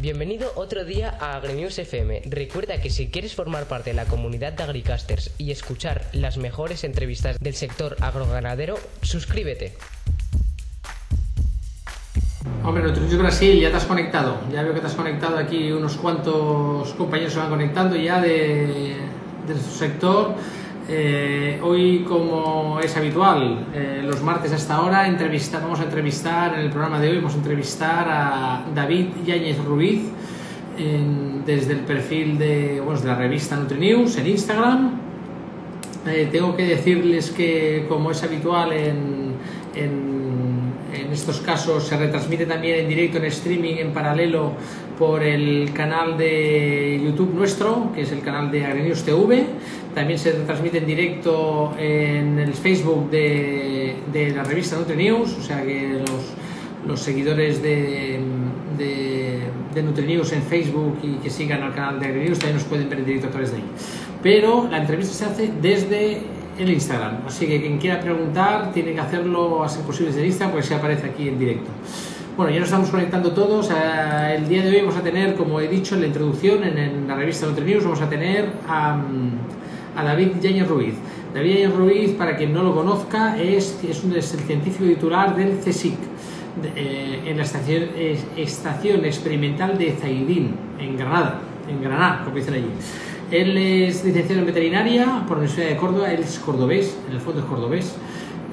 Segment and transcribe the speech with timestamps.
[0.00, 2.22] Bienvenido otro día a AgriNews FM.
[2.24, 6.84] Recuerda que si quieres formar parte de la comunidad de Agricasters y escuchar las mejores
[6.84, 9.74] entrevistas del sector agroganadero, suscríbete.
[12.64, 14.40] Hombre, Nutrición Brasil, ya te has conectado.
[14.50, 18.96] Ya veo que te has conectado aquí unos cuantos compañeros se van conectando ya de,
[19.46, 20.34] de sector.
[20.92, 26.60] Eh, hoy, como es habitual, eh, los martes hasta ahora entrevista, vamos a entrevistar, en
[26.62, 30.02] el programa de hoy vamos a entrevistar a David Yáñez Ruiz
[31.46, 35.00] desde el perfil de, bueno, de la revista NutriNews en Instagram.
[36.06, 39.34] Eh, tengo que decirles que, como es habitual en,
[39.74, 40.09] en,
[40.92, 44.52] en estos casos, se retransmite también en directo, en streaming, en paralelo
[44.98, 49.44] por el canal de YouTube nuestro, que es el canal de AgriNews TV.
[49.94, 55.62] También se transmite en directo en el Facebook de, de la revista NutriNews, o sea
[55.64, 58.20] que los, los seguidores de,
[58.76, 59.38] de,
[59.74, 62.98] de NutriNews en Facebook y que sigan al canal de AgriNews también nos pueden ver
[62.98, 63.64] en directo a través de ahí.
[64.22, 66.20] Pero la entrevista se hace desde
[66.62, 70.52] el Instagram, así que quien quiera preguntar tiene que hacerlo a ser posible desde Instagram
[70.52, 71.70] porque se aparece aquí en directo.
[72.36, 73.70] Bueno, ya nos estamos conectando todos.
[73.70, 77.14] El día de hoy vamos a tener, como he dicho en la introducción, en, la
[77.14, 78.98] revista NutriNews, vamos a tener a,
[79.96, 80.94] a David Yáñez Ruiz.
[81.34, 85.36] David Yáñez Ruiz, para quien no lo conozca, es, es, un, es el científico titular
[85.36, 85.98] del CSIC,
[86.62, 87.84] de, eh, en la estación,
[88.36, 92.70] estación Experimental de Zaidín, en Granada, en Granada, como dicen allí.
[93.30, 97.20] Él es licenciado en veterinaria por la Universidad de Córdoba, él es cordobés, en el
[97.20, 97.96] fondo es cordobés.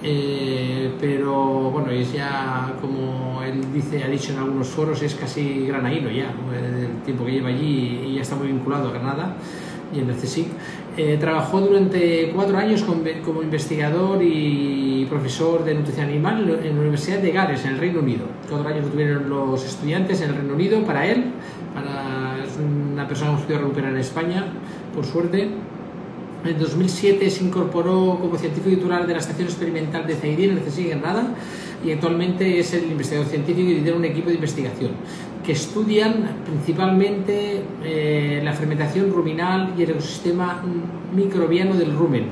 [0.04, 5.66] Eh, pero bueno, es ya como él dice, ha dicho en algunos foros, es casi
[5.66, 9.36] granaíno ya, el tiempo que lleva allí y ya está muy vinculado a Granada
[9.94, 10.48] y en el CSIC.
[10.98, 16.82] Eh, trabajó durante cuatro años como, como, investigador y profesor de nutrición animal en la
[16.82, 18.26] Universidad de Gales, en el Reino Unido.
[18.50, 21.26] Cuatro años lo tuvieron los estudiantes en el Reino Unido para él,
[21.74, 22.38] para,
[22.98, 24.46] una persona que hemos podido recuperar en España,
[24.96, 25.50] por suerte.
[26.44, 30.64] En 2007 se incorporó como científico titular de la Estación Experimental de Zaidín en el
[30.64, 31.36] CSIC Granada
[31.86, 34.92] y actualmente es el investigador científico y lidera un equipo de investigación
[35.46, 40.64] que estudian principalmente eh, la fermentación ruminal y el ecosistema
[41.16, 42.26] microbiano del rumen,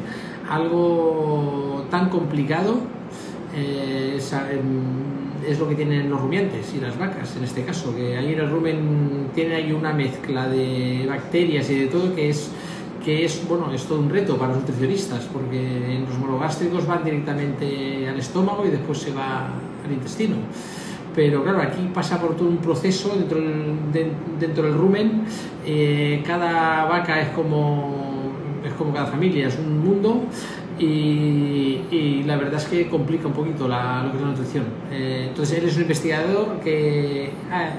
[0.49, 2.79] algo tan complicado
[3.55, 4.17] eh,
[5.47, 8.39] es, lo que tienen los rumiantes y las vacas en este caso, que ahí en
[8.39, 12.51] el rumen tiene ahí una mezcla de bacterias y de todo que es
[13.05, 17.03] que es, bueno, es todo un reto para los nutricionistas, porque en los monogástricos van
[17.03, 19.45] directamente al estómago y después se va
[19.85, 20.37] al intestino.
[21.15, 25.23] Pero claro, aquí pasa por todo un proceso dentro del, de, dentro del rumen.
[25.65, 28.33] Eh, cada vaca es como,
[28.65, 30.23] es como cada familia, es un mundo.
[30.77, 34.65] Y, y, la verdad es que complica un poquito la, lo que es la nutrición.
[34.91, 37.69] Eh, entonces, él es un investigador que, ah,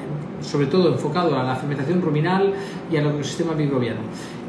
[0.41, 2.55] sobre todo enfocado a la fermentación ruminal
[2.91, 4.01] y al ecosistema microbiano.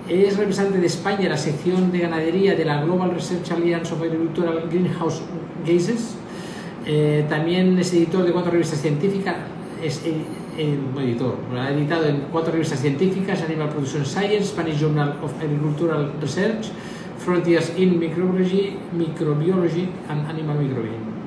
[0.08, 4.64] Es representante de España la sección de ganadería de la Global Research Alliance of Agricultural
[4.70, 5.22] Greenhouse
[5.66, 6.16] Gases.
[6.86, 9.36] Eh, también es editor de cuatro revistas científicas.
[9.84, 10.16] Es eh,
[10.58, 16.14] eh, editor, ha editado en cuatro revistas científicas: Animal Production Science, Spanish Journal of Agricultural
[16.22, 16.68] Research,
[17.28, 21.18] Frontiers in Microbiology, Microbiology and Animal Microbiome.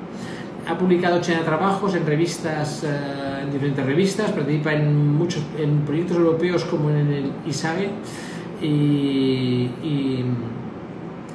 [0.67, 6.17] Ha publicado 80 trabajos en revistas, uh, en diferentes revistas, participa en muchos en proyectos
[6.17, 7.31] europeos como en el
[8.63, 9.69] y,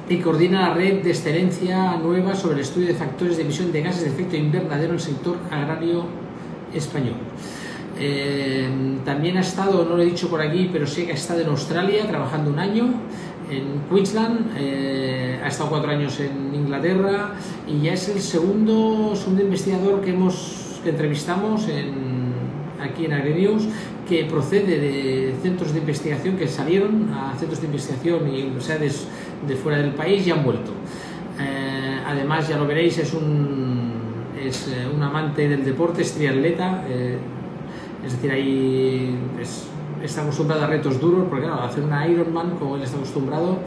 [0.09, 3.81] y, coordina la red de excelencia nueva sobre el estudio de factores de emisión de
[3.81, 6.05] gases de efecto invernadero en el sector agrario
[6.73, 7.15] español.
[7.99, 8.69] Eh,
[9.05, 11.47] también ha estado, no lo he dicho por aquí, pero sí que ha estado en
[11.47, 12.93] Australia trabajando un año,
[13.49, 17.35] en Queensland, eh, ha estado cuatro años en Inglaterra
[17.67, 22.33] y ya es el segundo, segundo investigador que, hemos, que entrevistamos en,
[22.81, 23.63] aquí en AgriNews
[24.07, 29.07] que procede de centros de investigación que salieron a centros de investigación y universidades
[29.47, 30.71] de fuera del país y han vuelto.
[31.39, 33.91] Eh, además, ya lo veréis, es un,
[34.41, 37.17] es eh, un amante del deporte, es triatleta, eh,
[38.05, 39.67] es decir, ahí es,
[40.03, 43.59] está acostumbrado a retos duros, porque claro, hacer una Ironman, como él está acostumbrado,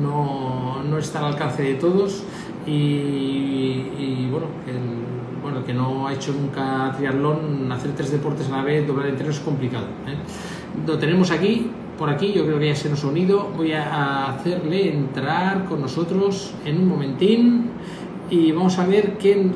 [0.00, 2.24] no, no está al alcance de todos
[2.66, 8.58] y, y bueno, el, bueno, que no ha hecho nunca triatlón, hacer tres deportes a
[8.58, 9.86] la vez, doblar entero es complicado.
[10.06, 10.16] ¿eh?
[10.86, 13.50] Lo tenemos aquí, por aquí, yo creo que ya se nos ha unido.
[13.56, 17.70] Voy a hacerle entrar con nosotros en un momentín
[18.30, 19.50] y vamos a ver qué.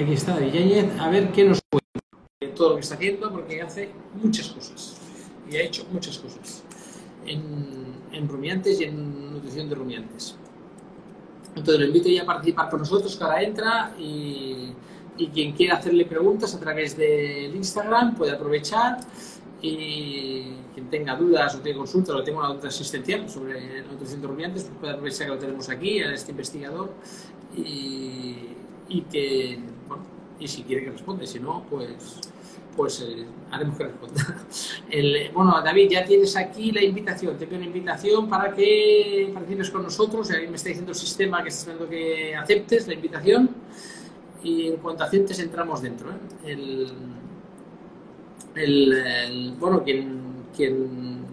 [0.00, 2.54] Aquí está David Yáñez, a ver qué nos cuenta.
[2.54, 3.90] Todo lo que está haciendo, porque hace
[4.22, 4.97] muchas cosas
[5.50, 6.62] y ha hecho muchas cosas
[7.26, 10.36] en, en rumiantes y en nutrición de rumiantes.
[11.54, 14.72] Entonces lo invito ya a participar con nosotros, que ahora entra y
[15.18, 19.00] y quien quiera hacerle preguntas a través del Instagram puede aprovechar
[19.60, 24.28] y quien tenga dudas o tenga consultas o tenga una duda existencial sobre nutrición de
[24.28, 26.92] rumiantes, pues puede aprovechar que lo tenemos aquí, a este investigador,
[27.56, 28.36] y,
[28.88, 29.58] y que,
[29.88, 30.04] bueno,
[30.38, 32.20] y si quiere que responda, si no, pues
[32.78, 34.36] pues eh, haremos que responda.
[34.90, 39.70] El, bueno, David, ya tienes aquí la invitación, te pido una invitación para que participes
[39.70, 43.50] con nosotros, ahí me está diciendo el sistema que está esperando que aceptes la invitación
[44.44, 46.10] y en cuanto aceptes entramos dentro.
[46.12, 46.52] ¿eh?
[46.52, 46.92] El,
[48.54, 51.24] el, bueno, quien, quien,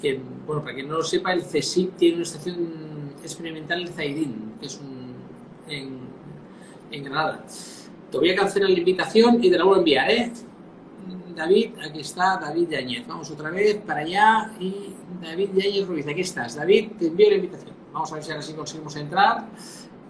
[0.00, 4.54] quien, bueno, para quien no lo sepa, el CSIC tiene una estación experimental en Zaidín,
[4.58, 5.14] que es un,
[5.68, 6.00] en,
[6.90, 7.44] en Granada.
[8.10, 10.32] Te voy a cancelar la invitación y te la voy a enviar, ¿eh?
[11.34, 13.06] David, aquí está David Yañez.
[13.06, 16.56] Vamos otra vez para allá y David Yañez Ruiz, aquí estás.
[16.56, 17.74] David, te envío la invitación.
[17.92, 19.44] Vamos a ver si ahora sí conseguimos entrar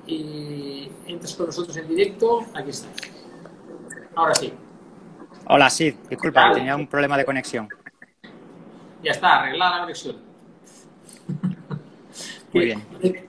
[0.07, 2.41] y entras con nosotros en directo.
[2.55, 2.93] Aquí estás.
[4.15, 4.53] Ahora sí.
[5.47, 7.69] Hola, sí, disculpa, tenía un problema de conexión.
[9.03, 10.30] Ya está, arreglada la conexión.
[12.53, 12.83] Muy bien.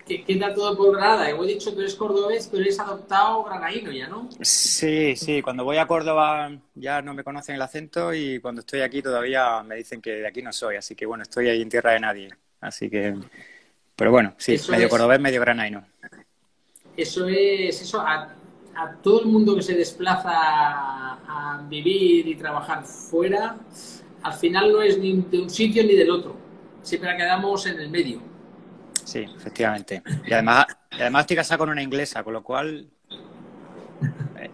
[0.06, 1.30] ¿Qué, tal todo por Granada?
[1.30, 4.28] He dicho que eres cordobés, pero eres adoptado granaíno ya, ¿no?
[4.42, 5.42] Sí, sí.
[5.42, 9.62] Cuando voy a Córdoba ya no me conocen el acento y cuando estoy aquí todavía
[9.64, 10.76] me dicen que de aquí no soy.
[10.76, 12.30] Así que bueno, estoy ahí en tierra de nadie.
[12.60, 13.16] Así que...
[13.96, 15.86] Pero bueno, sí, eso medio es, cordobés, medio granaíno.
[16.98, 17.82] Eso es...
[17.82, 18.36] Eso a,
[18.76, 23.58] a todo el mundo que se desplaza a vivir y trabajar fuera,
[24.24, 26.36] al final no es ni de un sitio ni del otro.
[26.82, 28.31] Siempre quedamos en el medio.
[29.04, 30.02] Sí, efectivamente.
[30.26, 32.88] Y además, y además estoy casado con una inglesa, con lo cual
[34.38, 34.50] eh,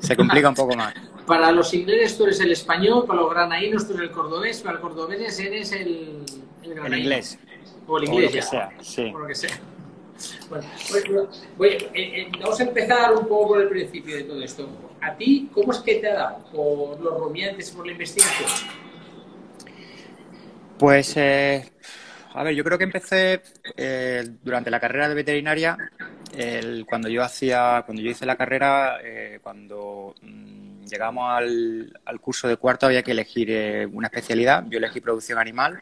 [0.00, 0.94] se complica un poco más.
[1.26, 4.74] Para los ingleses tú eres el español, para los granaínos tú eres el cordobés, para
[4.74, 6.24] los cordobeses eres el,
[6.62, 7.38] el, el inglés.
[7.86, 9.12] O el inglés, o lo que sea, sí.
[9.14, 9.58] O lo que sea.
[10.48, 10.66] Bueno,
[11.60, 14.68] eh, eh, vamos a empezar un poco por el principio de todo esto.
[15.00, 18.48] ¿A ti cómo es que te ha dado por los rumiantes, por la investigación?
[20.78, 21.72] Pues eh,
[22.34, 23.42] a ver, yo creo que empecé
[23.76, 25.78] eh, durante la carrera de veterinaria,
[26.36, 32.48] el, cuando yo hacía, cuando yo hice la carrera, eh, cuando mmm, llegamos al, curso
[32.48, 34.64] de cuarto había que elegir eh, una especialidad.
[34.68, 35.78] Yo elegí producción animal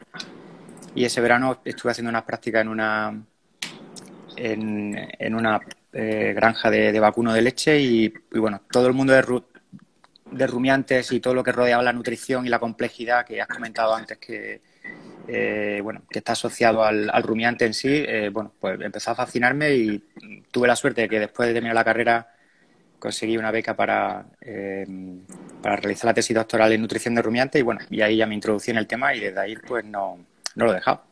[0.93, 3.23] y ese verano estuve haciendo unas prácticas en una
[4.35, 5.59] en, en una
[5.91, 9.43] eh, granja de, vacuno de leche y, bueno, todo el mundo de,
[10.31, 13.95] de rumiantes y todo lo que rodeaba la nutrición y la complejidad que has comentado
[13.95, 14.61] antes que
[15.27, 19.73] eh, bueno, que está asociado al, rumiante en sí, eh, bueno, pues empezó a fascinarme
[19.73, 20.03] y
[20.51, 22.27] tuve la suerte de que después de terminar la carrera
[22.99, 24.85] conseguí una beca para, eh,
[25.61, 28.35] para realizar la tesis doctoral en nutrición de rumiante y bueno, y ahí ya me
[28.35, 30.19] introducí en el tema y desde ahí pues no,
[30.55, 31.03] no lo he dejado.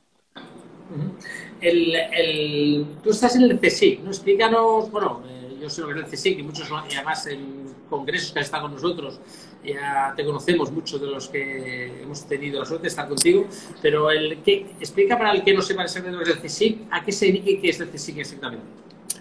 [1.61, 4.09] El, el, tú estás en el CSIC, ¿no?
[4.09, 7.65] Explícanos, bueno, eh, yo sé lo que es el CSIC y muchos, y además en
[7.89, 9.19] congresos que han estado con nosotros,
[9.63, 13.47] ya te conocemos muchos de los que hemos tenido la suerte de estar contigo,
[13.81, 16.87] pero el que, explica para el que no sepa exactamente lo que es el CSIC,
[16.91, 18.65] ¿a qué se dedica y qué es el CSIC exactamente?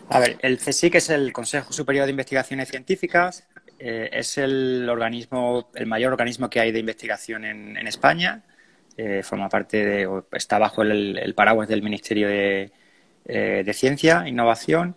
[0.09, 3.47] A ver, el CSIC es el Consejo Superior de Investigaciones Científicas,
[3.79, 8.43] eh, es el organismo, el mayor organismo que hay de investigación en, España,
[8.97, 12.73] eh, forma parte de, está bajo el, el paraguas del Ministerio de,
[13.27, 14.97] eh, de Ciencia, Innovación,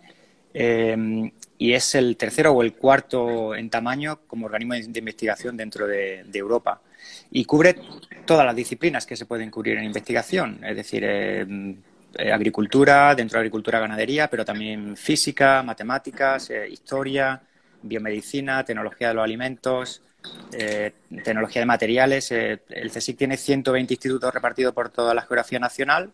[0.54, 5.86] eh, y es el tercero o el cuarto en tamaño como organismo de investigación dentro
[5.86, 6.80] de, Europa.
[7.30, 7.76] Y cubre
[8.24, 11.46] todas las disciplinas que se pueden cubrir en investigación, es decir, eh,
[12.32, 17.42] agricultura, dentro de agricultura, ganadería, pero también física, matemáticas, eh, historia,
[17.82, 20.02] biomedicina, tecnología de los alimentos,
[20.52, 20.92] eh,
[21.22, 22.30] tecnología de materiales.
[22.30, 26.10] Eh, el CSIC tiene 120 institutos repartidos por toda la geografía nacional.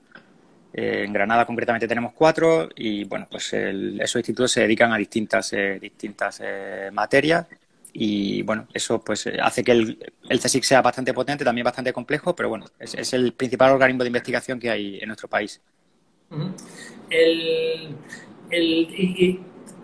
[0.73, 4.97] Eh, en Granada concretamente tenemos cuatro y bueno, pues el, esos institutos se dedican a
[4.97, 7.47] distintas, eh, distintas eh, materias
[7.93, 12.37] y bueno, eso pues hace que el, el, CSIC sea bastante potente, también bastante complejo,
[12.37, 15.61] pero bueno, es, el principal organismo de investigación que hay en nuestro país.
[16.31, 16.51] Uh
[17.11, 17.97] el,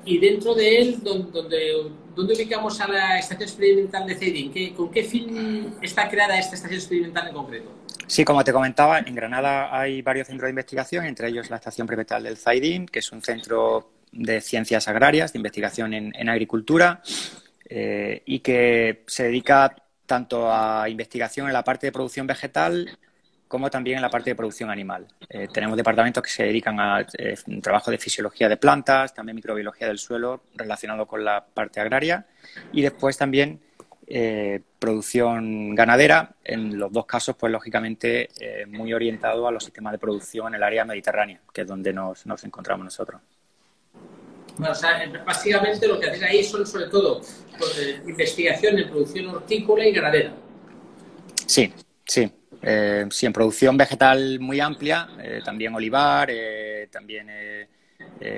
[0.04, 4.74] y, dentro de él, donde, ¿dónde ubicamos a la estación experimental de CEDIN?
[4.74, 7.70] ¿Con qué fin está creada esta estación experimental en concreto?
[8.06, 11.86] Sí, como te comentaba, en Granada hay varios centros de investigación, entre ellos la Estación
[11.86, 17.02] Premetal del Zaidín, que es un centro de ciencias agrarias, de investigación en, en agricultura,
[17.68, 19.74] eh, y que se dedica
[20.06, 22.96] tanto a investigación en la parte de producción vegetal
[23.48, 25.06] como también en la parte de producción animal.
[25.28, 29.86] Eh, tenemos departamentos que se dedican a eh, trabajo de fisiología de plantas, también microbiología
[29.86, 32.26] del suelo relacionado con la parte agraria,
[32.72, 33.60] y después también
[34.08, 38.28] eh, producción ganadera, en los dos casos, pues lógicamente
[38.68, 42.26] muy orientado a los sistemas de producción en el área mediterránea, que es donde nos,
[42.26, 43.20] nos encontramos nosotros.
[44.58, 47.20] Bueno, o sea, básicamente lo que hacéis ahí son sobre todo
[47.58, 50.32] pues, investigación en producción hortícola y ganadera.
[51.46, 51.72] Sí,
[52.06, 52.30] sí.
[52.62, 57.28] Eh, sí, en producción vegetal muy amplia, eh, también olivar, eh, también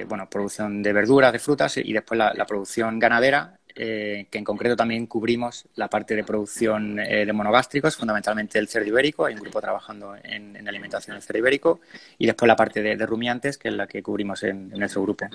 [0.08, 5.06] bueno, producción de verduras, de frutas y después la, producción ganadera, que en concreto también
[5.06, 10.16] cubrimos la parte de producción de monogástricos, fundamentalmente el cerdo ibérico, hay un grupo trabajando
[10.22, 11.80] en, alimentación del cerdo ibérico,
[12.18, 15.26] y después la parte de, rumiantes, que es la que cubrimos en, nuestro grupo.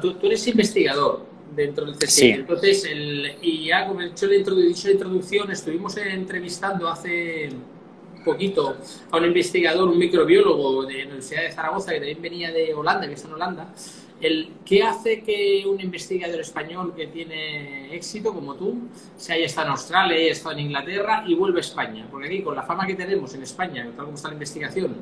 [0.00, 2.40] tú, tú, eres investigador, dentro del CSIC.
[2.40, 7.50] Entonces, el, y ya como he dicho la introducción, estuvimos entrevistando hace
[8.24, 8.76] poquito
[9.10, 13.06] a un investigador, un microbiólogo de la Universidad de Zaragoza, que también venía de Holanda,
[13.06, 13.72] que está en Holanda,
[14.20, 19.66] el, ¿qué hace que un investigador español que tiene éxito como tú se haya estado
[19.66, 22.06] en Australia, haya estado en Inglaterra y vuelve a España?
[22.10, 24.96] Porque aquí, con la fama que tenemos en España, tal como está la investigación,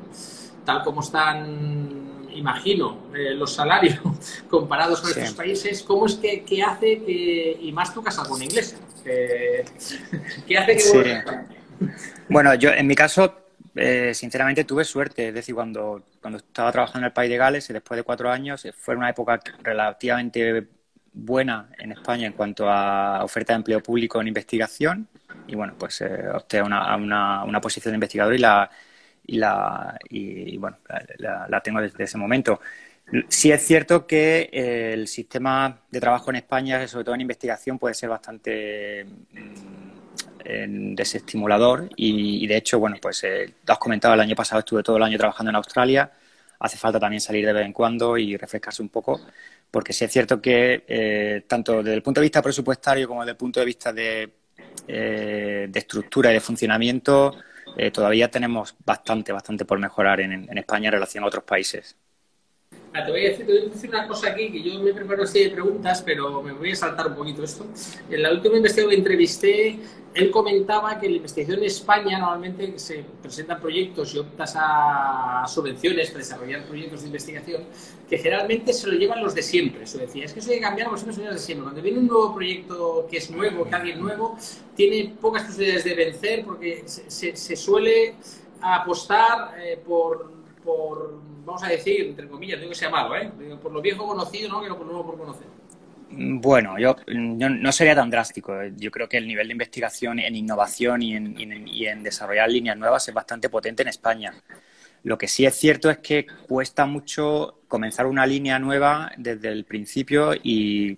[0.65, 3.99] tal como están imagino, eh, los salarios
[4.49, 8.75] comparados con estos países, ¿cómo es que, hace que, y más tú casas con inglés,
[9.03, 11.15] ¿qué hace que...
[12.29, 13.35] Bueno, yo en mi caso,
[13.75, 17.69] eh, sinceramente tuve suerte, es decir, cuando, cuando estaba trabajando en el país de Gales,
[17.69, 20.67] y después de cuatro años, eh, fue una época relativamente
[21.13, 25.07] buena en España en cuanto a oferta de empleo público en investigación
[25.47, 28.69] y bueno, pues opté a una, una, una posición de investigador y la,
[29.27, 30.77] y, la, y, bueno,
[31.17, 32.59] la, tengo desde ese momento.
[33.29, 37.77] Sí es cierto que eh, el sistema de trabajo en España, sobre todo en investigación,
[37.77, 44.35] puede ser bastante mm, desestimulador y, de hecho, bueno, pues eh, has comentado, el año
[44.35, 46.11] pasado estuve todo el año trabajando en Australia,
[46.59, 49.21] hace falta también salir de vez en cuando y refrescarse un poco,
[49.69, 53.31] porque sí es cierto que eh, tanto desde el punto de vista presupuestario como desde
[53.31, 54.31] el punto de vista de,
[54.87, 57.35] de estructura y de funcionamiento,
[57.77, 61.97] eh, todavía tenemos bastante, bastante por mejorar en, España en relación a otros países.
[62.97, 65.53] Ah, te, voy a decir, una cosa aquí, que yo me preparo una serie de
[65.55, 67.65] preguntas, pero me voy a saltar un poquito esto.
[68.09, 69.79] En la última investigación que entrevisté,
[70.13, 76.07] él comentaba que la investigación en España normalmente se presentan proyectos y optas a subvenciones
[76.07, 77.63] para desarrollar proyectos de investigación
[78.09, 79.83] que generalmente se lo llevan los de siempre.
[79.83, 81.63] Eso decía, es que eso que cambiar los de siempre.
[81.63, 84.37] Cuando viene un nuevo proyecto que es nuevo, que alguien nuevo,
[84.73, 88.15] tiene pocas posibilidades de vencer porque se, se, suele
[88.61, 90.31] apostar eh, por,
[90.63, 93.31] por, vamos a decir, entre comillas, digo que sea malo, ¿eh?
[93.61, 94.61] por lo viejo conocido, ¿no?
[94.61, 95.47] que lo nuevo por conocer.
[96.09, 98.53] Bueno, yo, no sería tan drástico.
[98.77, 103.13] Yo creo que el nivel de investigación en innovación y en, desarrollar líneas nuevas es
[103.13, 104.33] bastante potente en España.
[105.03, 109.65] Lo que sí es cierto es que cuesta mucho comenzar una línea nueva desde el
[109.65, 110.97] principio y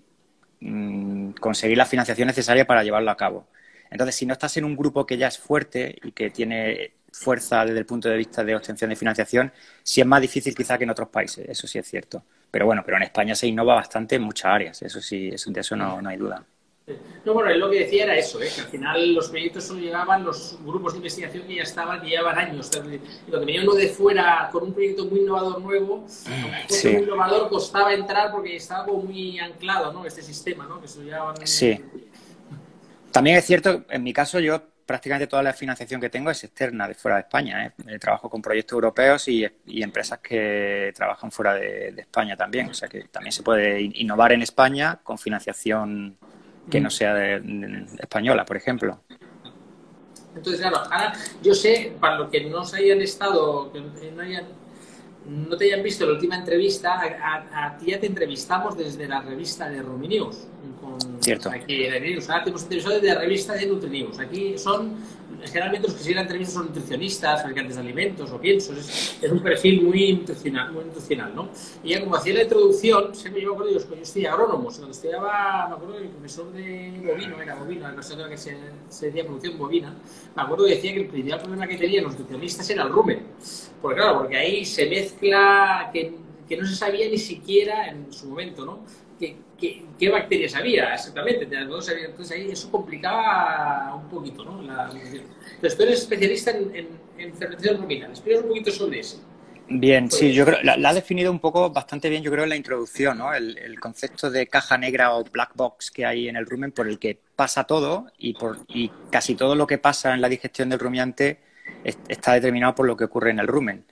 [0.59, 3.47] mm, conseguir la financiación necesaria para llevarlo a cabo.
[3.89, 7.65] Entonces, si no estás en un grupo que ya es fuerte y que tiene fuerza
[7.65, 9.51] desde el punto de vista de obtención de financiación,
[9.83, 12.23] sí es más difícil quizá que en otros países, eso sí es cierto.
[12.51, 15.75] Pero bueno, pero en España se innova bastante en muchas áreas, eso sí, de eso
[15.75, 16.43] no, hay duda.
[17.25, 18.47] No, bueno, lo que decía era eso, ¿eh?
[18.53, 22.07] que al final los proyectos solo llegaban los grupos de investigación que ya estaban, que
[22.07, 22.71] llevaban años.
[23.27, 26.87] Y lo que venía uno de fuera con un proyecto muy innovador nuevo, sí.
[26.87, 30.05] muy innovador costaba entrar porque estaba como muy anclado, ¿no?
[30.05, 30.79] Este sistema, ¿no?
[30.79, 30.87] Que
[31.45, 31.83] Sí.
[33.11, 36.87] También es cierto, en mi caso yo prácticamente toda la financiación que tengo es externa,
[36.87, 37.65] de fuera de España.
[37.65, 37.71] ¿eh?
[37.87, 42.69] eh trabajo con proyectos europeos y, empresas que trabajan fuera de, España también.
[42.69, 46.17] O sea que también se puede innovar en España con financiación
[46.71, 49.01] que no sea de, española, por ejemplo.
[50.35, 51.13] Entonces, claro, ahora
[51.43, 54.45] yo sé, para los que no se hayan estado, que no, hayan,
[55.27, 57.01] no te hayan visto la última entrevista,
[57.51, 60.47] a, ti ya te entrevistamos desde la revista de Ruminews
[61.19, 61.49] Cierto.
[61.49, 64.19] Aquí en Ahora tenemos episodios de la revista de Nutrinews.
[64.19, 64.95] Aquí son,
[65.45, 68.77] generalmente los que siguen entrevistas son nutricionistas, fabricantes de alimentos o piensos.
[69.21, 71.49] Es, un perfil muy nutricional, muy nutricional, ¿no?
[71.83, 74.91] Y ya como hacía la introducción, siempre yo me acuerdo, yo, yo estoy agrónomo, cuando
[74.91, 78.57] estudiaba, me acuerdo el profesor de bovino, era bovino, la persona que se,
[78.89, 79.93] se decía producción bovina,
[80.35, 83.27] me acuerdo que decía que el principal problema que tenían los nutricionistas era el rumen.
[83.81, 86.15] Porque claro, porque ahí se mezcla que,
[86.47, 88.79] que no se sabía ni siquiera en su momento, ¿no?
[89.19, 91.47] Qué, bacterias había exactamente.
[91.49, 94.61] Entonces ahí eso complicaba un poquito ¿no?
[94.61, 98.11] la Entonces tú eres especialista en, en, fermentación ruminal.
[98.11, 99.21] Explícanos un poquito sobre eso.
[99.69, 102.55] Bien, sí, yo creo, la, ha definido un poco bastante bien, yo creo, en la
[102.55, 103.33] introducción, ¿no?
[103.33, 106.97] El, concepto de caja negra o black box que hay en el rumen por el
[106.99, 110.79] que pasa todo y, por, y casi todo lo que pasa en la digestión del
[110.79, 111.39] rumiante
[111.83, 113.85] está determinado por lo que ocurre en el rumen.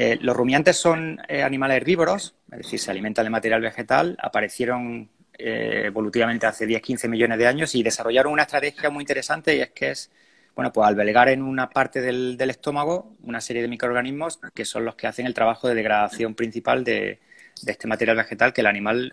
[0.00, 5.10] Eh, los rumiantes son eh, animales herbívoros, es decir, se alimentan de material vegetal, aparecieron
[5.36, 9.70] eh, evolutivamente hace 10-15 millones de años y desarrollaron una estrategia muy interesante y es
[9.70, 10.12] que es,
[10.54, 14.94] bueno, pues albergar en una parte del, estómago una serie de microorganismos que son los
[14.94, 17.18] que hacen el trabajo de degradación principal de,
[17.66, 19.12] este material vegetal que el animal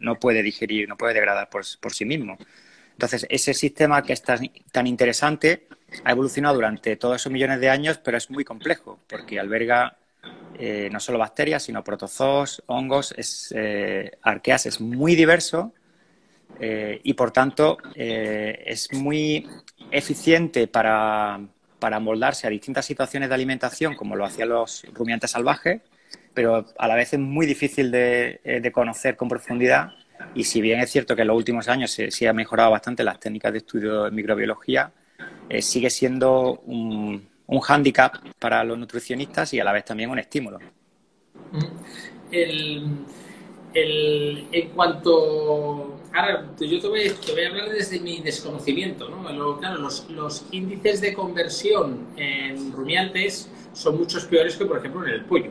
[0.00, 2.36] no, puede digerir, no puede degradar por, sí mismo.
[2.92, 5.66] Entonces, ese sistema que es tan, interesante
[6.04, 9.96] ha evolucionado durante todos esos millones de años, pero es muy complejo porque alberga
[10.58, 15.72] eh, no solo bacterias, sino protozoos, hongos, es, eh, arqueas, es muy diverso
[16.58, 19.46] eh, y por tanto es muy
[19.90, 21.40] eficiente para,
[21.78, 25.80] para moldarse a distintas situaciones de alimentación, como lo hacían los rumiantes salvajes,
[26.34, 29.92] pero a la vez es muy difícil de, de conocer con profundidad.
[30.34, 33.02] Y si bien es cierto que en los últimos años se, se han mejorado bastante
[33.02, 34.92] las técnicas de estudio de microbiología,
[35.48, 40.18] eh, sigue siendo un, un hándicap para los nutricionistas y a la vez también un
[40.18, 40.58] estímulo.
[43.72, 45.96] en cuanto.
[46.12, 49.08] Ahora, yo te voy, a hablar desde mi desconocimiento.
[49.08, 49.58] ¿no?
[49.58, 55.14] claro, los, los, índices de conversión en rumiantes son muchos peores que, por ejemplo, en
[55.14, 55.50] el pollo.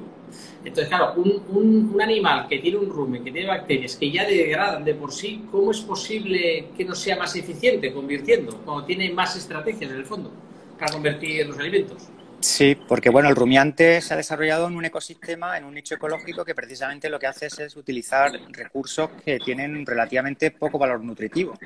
[0.63, 4.84] Entonces, claro, un, un, animal que tiene un rumen, que tiene bacterias, que ya degradan
[4.84, 9.36] de por sí, ¿cómo es posible que no sea más eficiente convirtiendo, cuando tiene más
[9.38, 10.32] estrategias en el fondo
[10.79, 12.09] para convertir los alimentos?
[12.41, 16.45] Sí, porque bueno, el rumiante se ha desarrollado en un ecosistema, en un nicho ecológico
[16.45, 21.57] que precisamente lo que hace es, utilizar recursos que tienen relativamente poco valor nutritivo.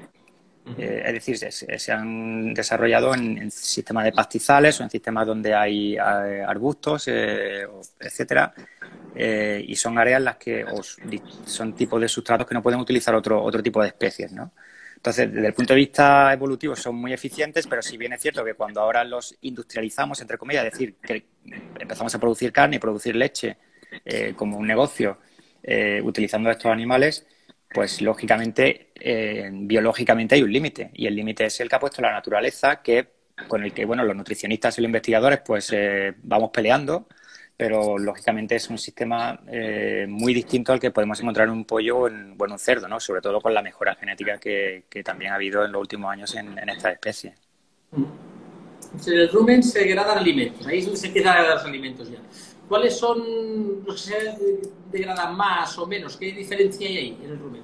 [0.77, 5.95] Eh, es decir, se, han desarrollado en, sistemas de pastizales o en sistemas donde hay
[5.95, 5.99] eh,
[6.47, 7.67] arbustos, eh,
[7.99, 8.53] etcétera,
[9.15, 10.65] eh, y son áreas en las que
[11.45, 14.51] son tipos de sustratos que no pueden utilizar otro, otro tipo de especies, ¿no?
[15.03, 18.41] Entonces, desde el punto de vista evolutivo son muy eficientes, pero si bien es cierto
[18.41, 21.25] que cuando ahora los industrializamos, entre comillas, es decir, que
[21.77, 23.57] empezamos a producir carne y producir leche
[24.05, 25.17] eh, como un negocio
[25.61, 27.27] eh, utilizando estos animales,
[27.67, 28.91] pues lógicamente,
[29.51, 30.89] biológicamente hay un límite.
[30.93, 33.09] Y el límite es el que ha puesto la naturaleza, que
[33.49, 35.69] con el que, bueno, los nutricionistas y los investigadores, pues
[36.21, 37.07] vamos peleando
[37.55, 41.99] pero lógicamente es un sistema eh, muy distinto al que podemos encontrar en un pollo
[41.99, 42.99] o en un cerdo, ¿no?
[42.99, 46.57] sobre todo con la mejora genética que, también ha hahabido en los últimos años en,
[46.69, 47.35] esta especie.
[47.95, 52.19] En el rumen se degradan alimentos, ahí se degradar los alimentos ya.
[52.67, 54.37] ¿Cuáles son los que se
[54.91, 56.17] degradan más o menos?
[56.17, 57.61] ¿Qué diferencia hay ahí en el rumen?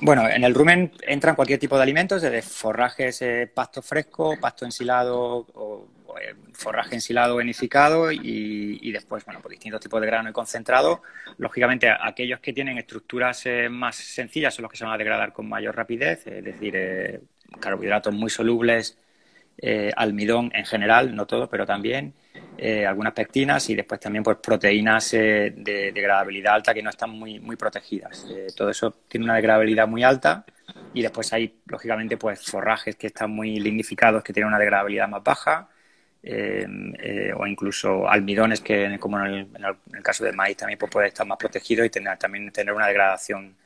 [0.00, 4.64] Bueno, en el rumen entran cualquier tipo de alimentos, desde forrajes, eh, pasto fresco, pasto
[4.64, 5.86] ensilado o
[6.20, 11.02] eh, forraje ensilado o enificado y, después, bueno, por distintos tipos de grano y concentrado.
[11.38, 15.32] Lógicamente, aquellos que tienen estructuras eh, más sencillas son los que se van a degradar
[15.32, 17.20] con mayor rapidez, es decir, eh,
[17.60, 18.98] carbohidratos muy solubles,
[19.96, 22.14] almidón en general, no todo, pero también
[22.86, 27.54] algunas pectinas y después también pues proteínas de degradabilidad alta que no están muy, muy
[27.54, 28.26] protegidas.
[28.56, 30.44] todo eso tiene una degradabilidad muy alta
[30.94, 35.22] y después hay, lógicamente, pues forrajes que están muy lignificados que tienen una degradabilidad más
[35.22, 35.68] baja
[36.24, 39.48] Eh, o incluso almidones que, como en
[39.92, 42.86] el, caso del maíz, también pues, puede estar más protegido y tener, también tener una
[42.86, 43.56] degradación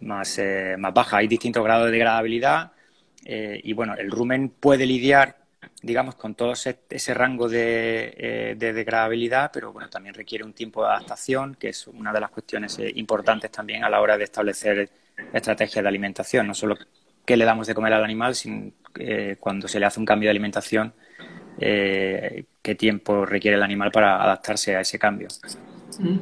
[0.00, 1.18] más, eh, más baja.
[1.18, 2.72] Hay distintos grados de degradabilidad
[3.24, 5.36] eh, y, bueno, el rumen puede lidiar,
[5.82, 10.90] digamos, con todo ese, rango de, de, degradabilidad, pero, bueno, también requiere un tiempo de
[10.90, 14.90] adaptación, que es una de las cuestiones importantes también a la hora de establecer
[15.32, 16.76] estrategias de alimentación, no solo
[17.24, 18.72] qué le damos de comer al animal, sino
[19.40, 20.92] cuando se le hace un cambio de alimentación,
[21.58, 25.28] eh, qué tiempo requiere el animal para adaptarse a ese cambio.
[25.98, 26.18] Mm.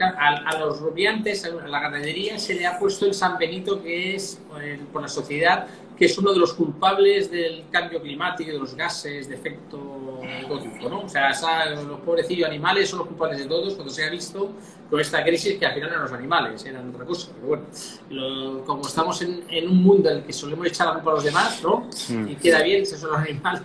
[0.00, 4.40] a, los rubiantes, a la ganadería, se le ha puesto el San Benito, que es,
[4.60, 5.66] eh, por la sociedad,
[5.96, 10.88] que es uno de los culpables del cambio climático, de los gases de efecto de
[10.88, 11.02] ¿no?
[11.02, 11.30] O sea,
[11.70, 14.52] los pobrecillos animales son los culpables de todos cuando se ha visto
[14.90, 17.28] con esta crisis que al final eran los animales, eran otra cosa.
[17.34, 17.62] Pero
[18.08, 21.24] bueno, como estamos en, un mundo en el que solemos echar la culpa a los
[21.24, 21.88] demás, ¿no?
[22.08, 22.28] Mm.
[22.28, 23.62] Y queda bien, si son los animales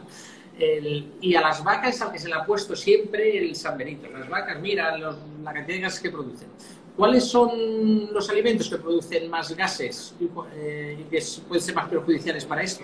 [0.59, 4.09] y a las vacas al que se le ha puesto siempre el San Benito.
[4.09, 6.49] Las vacas, mira la cantidad de gases que producen.
[6.95, 10.13] ¿Cuáles son los alimentos que producen más gases
[10.55, 12.83] eh, y que pueden ser más perjudiciales para esto?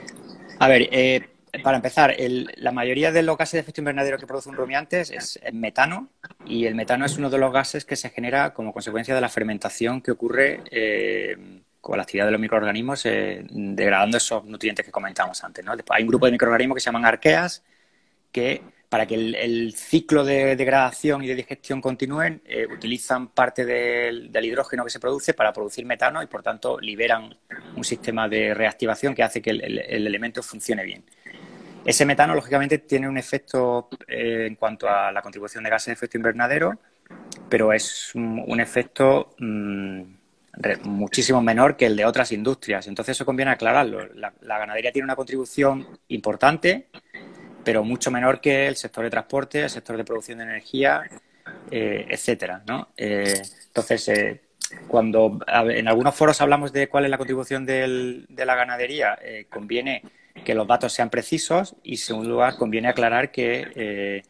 [0.59, 1.27] A ver, eh,
[1.61, 2.15] para empezar,
[2.57, 6.09] la mayoría de los gases de efecto invernadero que produce un rumiante es, metano
[6.45, 9.29] y el metano es uno de los gases que se genera como consecuencia de la
[9.29, 14.91] fermentación que ocurre eh, con la actividad de los microorganismos eh, degradando esos nutrientes que
[14.91, 15.63] comentamos antes.
[15.91, 17.63] hay un grupo de microorganismos que se llaman arqueas
[18.31, 24.31] que para que el, ciclo de degradación y de digestión continúen, eh, utilizan parte del,
[24.43, 27.37] hidrógeno que se produce para producir metano y, por tanto, liberan
[27.75, 31.03] un sistema de reactivación que hace que el, elemento funcione bien.
[31.85, 35.93] Ese metano, lógicamente, tiene un efecto eh, en cuanto a la contribución de gases de
[35.93, 36.79] efecto invernadero,
[37.47, 40.01] pero es un, efecto mm,
[40.83, 42.87] muchísimo menor que el de otras industrias.
[42.87, 44.07] Entonces eso conviene aclararlo.
[44.13, 46.87] La, ganadería tiene una contribución importante,
[47.63, 51.03] pero mucho menor que el sector de transporte, el sector de producción de energía,
[51.71, 52.63] eh, etcétera.
[52.67, 52.89] ¿no?
[52.95, 54.41] Eh, entonces, eh,
[54.87, 55.39] cuando
[55.69, 59.17] en algunos foros hablamos de cuál es la contribución de la ganadería,
[59.49, 60.01] conviene
[60.43, 64.23] que los datos sean precisos y, en segundo lugar, conviene aclarar que eh,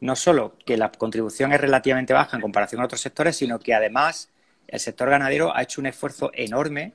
[0.00, 3.74] no solo que la contribución es relativamente baja en comparación con otros sectores, sino que
[3.74, 4.28] además
[4.68, 6.92] el sector ganadero ha hecho un esfuerzo enorme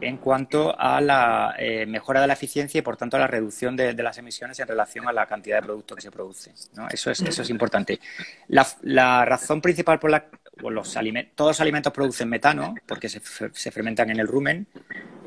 [0.00, 3.76] en cuanto a la eh, mejora de la eficiencia y, por tanto, a la reducción
[3.76, 6.52] de, las emisiones en relación a la cantidad de producto que se produce.
[6.90, 8.00] Eso, es, eso es importante.
[8.48, 10.26] La, razón principal por la
[10.62, 10.96] los
[11.34, 14.66] todos los alimentos producen metano porque se, fermentan en el rumen.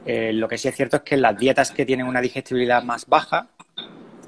[0.06, 3.06] Eh, lo que sí es cierto es que las dietas que tienen una digestibilidad más
[3.06, 3.50] baja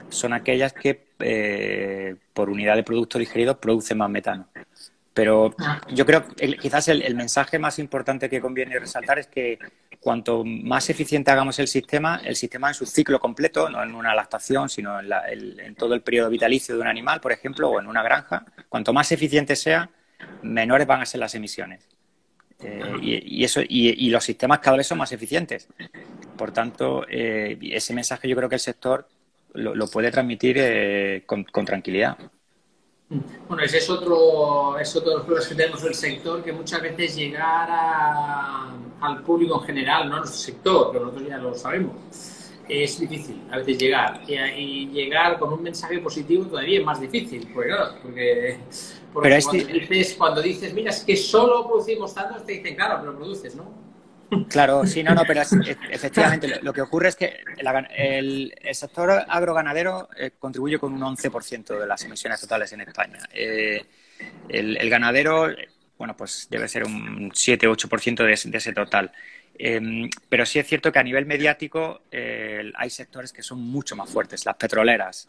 [0.10, 4.48] son aquellas que eh, por unidad de producto digerido producen más metano.
[5.14, 5.54] Pero
[5.90, 9.60] yo creo que quizás el, mensaje más importante que conviene resaltar es que
[10.00, 14.16] cuanto más eficiente hagamos el sistema, el sistema en su ciclo completo, no en una
[14.16, 18.02] lactación, sino en, todo el periodo vitalicio de un animal, por ejemplo, o en una
[18.02, 19.90] granja, cuanto más eficiente sea,
[20.44, 21.90] menores van a ser las emisiones.
[22.64, 25.68] Eh, y, eso, y, los sistemas cada vez son más eficientes.
[26.38, 29.10] Por tanto, eh, ese mensaje yo creo que el sector
[29.54, 32.18] lo, puede transmitir eh, con tranquilidad.
[33.48, 36.54] Bueno, ese es otro, es otro de los problemas que tenemos en el sector, que
[36.54, 37.68] muchas veces llegar
[39.02, 41.94] al público en general, no a nuestro sector, pero nosotros ya lo sabemos,
[42.70, 44.22] es difícil a veces llegar.
[44.28, 48.60] Y, llegar con un mensaje positivo todavía es más difícil, porque claro, porque,
[49.14, 53.56] cuando, dices, cuando dices, mira, es que solo producimos tanto, te dicen, claro, pero produces,
[53.56, 53.81] ¿no?
[54.48, 55.42] Claro, sí, no, no, pero
[55.90, 57.40] efectivamente lo que ocurre es que
[57.98, 63.20] el, sector agroganadero eh, contribuye con un 11% de las emisiones totales en España.
[63.34, 63.84] Eh,
[64.48, 65.50] el, ganadero,
[65.98, 69.12] bueno, pues debe ser un 7-8% de, de, ese total.
[69.60, 73.98] Em, pero sí es cierto que a nivel mediático eh, hay sectores que son mucho
[73.98, 75.28] más fuertes, las petroleras.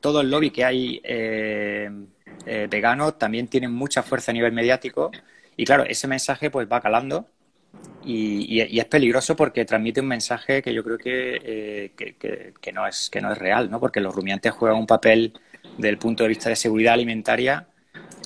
[0.00, 1.00] todo el lobby que hay
[2.70, 5.10] vegano también tiene mucha fuerza a nivel mediático
[5.56, 7.26] y claro, ese mensaje pues va calando
[8.04, 13.20] y, es peligroso porque transmite un mensaje que yo creo eh, que, no es, que
[13.20, 13.78] no es real, ¿no?
[13.78, 15.32] porque los rumiantes juegan un papel
[15.76, 17.66] desde el punto de vista de seguridad alimentaria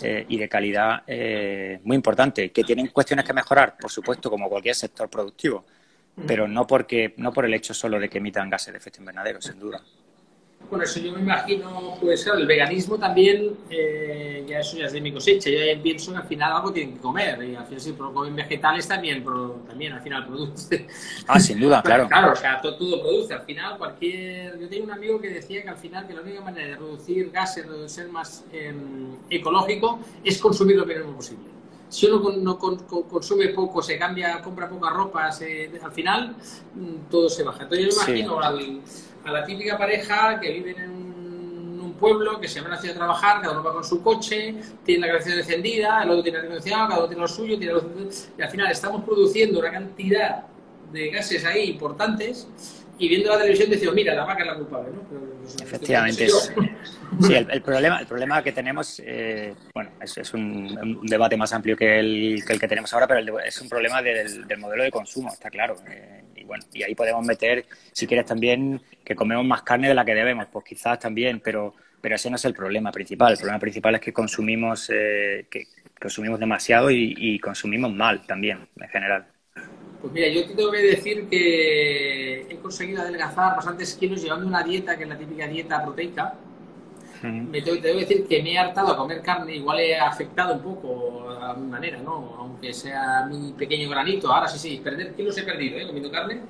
[0.02, 4.48] eh, y de calidad eh, muy importante, que tienen cuestiones que mejorar, por supuesto, como
[4.48, 5.64] cualquier sector productivo,
[6.26, 9.40] pero no, porque, no por el hecho solo de que emitan gases de efecto invernadero,
[9.40, 9.82] sin duda.
[10.68, 14.92] Por eso yo me imagino, pues claro, el veganismo también, eh, ya eso ya es
[14.92, 17.64] de mi cosecha, yo ya pienso que al final algo tienen que comer, y al
[17.64, 19.24] final si comen vegetales también,
[19.66, 20.86] también al final produce.
[21.26, 22.08] Ah, sin duda, claro.
[22.08, 24.58] claro, o sea, todo, produce, al final cualquier...
[24.58, 27.30] Yo tengo un amigo que decía que al final que la única manera de reducir
[27.30, 31.54] gases, de ser más em, ecológico, es consumir lo mínimo posible
[31.94, 36.34] si uno no consume poco, se cambia, compra poca ropa, al final
[36.74, 37.62] mm, todo se baja.
[37.62, 38.80] Entonces yo me imagino al,
[39.24, 41.04] a la típica pareja que viven en un,
[41.94, 45.06] pueblo, que se van a a trabajar, cada uno va con su coche, tiene la
[45.06, 47.72] calefacción encendida, el otro tiene la calefacción, cada uno tiene lo suyo, tiene
[48.36, 50.44] y al final estamos produciendo una cantidad
[50.92, 52.48] de gases ahí importantes
[52.98, 55.02] y viendo la televisión decimos, mira, la vaca es la culpable, ¿no?
[55.02, 56.28] Pues, Efectivamente.
[56.28, 61.98] sí, el, problema, el problema que tenemos, eh, bueno, es, un, debate más amplio que
[61.98, 65.76] el, que tenemos ahora, pero es un problema del, modelo de consumo, está claro.
[65.88, 69.94] Eh, y bueno, y ahí podemos meter, si quieres también, que comemos más carne de
[69.94, 73.32] la que debemos, pues quizás también, pero, pero ese no es el problema principal.
[73.32, 75.66] El problema principal es que consumimos, eh, que
[76.00, 79.26] consumimos demasiado y, consumimos mal también, en general.
[80.04, 84.62] Pues mira, yo te tengo que decir que he conseguido adelgazar bastantes kilos llevando una
[84.62, 86.34] dieta que es la típica dieta proteica.
[87.22, 90.60] Me tengo, que decir que me he hartado a comer carne, igual he afectado un
[90.60, 92.36] poco a mi manera, ¿no?
[92.38, 94.30] Aunque sea mi pequeño granito.
[94.30, 95.86] Ahora sí, sí, perder kilos he perdido, ¿eh?
[95.86, 96.42] Comiendo carne.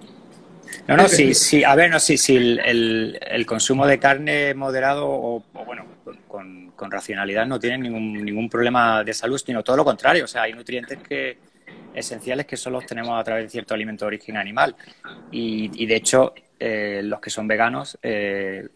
[0.88, 5.06] No, no, sí, sí, a ver, no, sí, sí, el, el, consumo de carne moderado
[5.06, 5.84] o, bueno,
[6.26, 10.24] con, con, racionalidad no tiene ningún, ningún problema de salud, sino todo lo contrario.
[10.24, 11.38] O sea, hay nutrientes que,
[11.94, 14.74] esenciales que solo obtenemos a través de cierto alimento de origen animal.
[15.30, 18.68] Y, de hecho, eh, los que son veganos eh,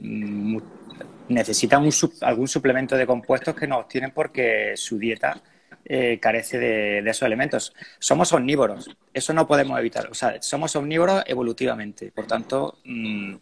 [1.28, 1.88] necesitan
[2.22, 5.40] algún suplemento de compuestos que no obtienen porque su dieta
[5.84, 7.74] eh, carece de, esos elementos.
[7.98, 10.08] Somos omnívoros, eso no podemos evitar.
[10.10, 12.12] O sea, somos omnívoros evolutivamente.
[12.12, 13.34] Por tanto, mm,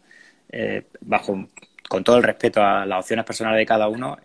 [1.01, 1.47] bajo
[1.89, 4.17] con todo el respeto a las opciones personales de cada uno,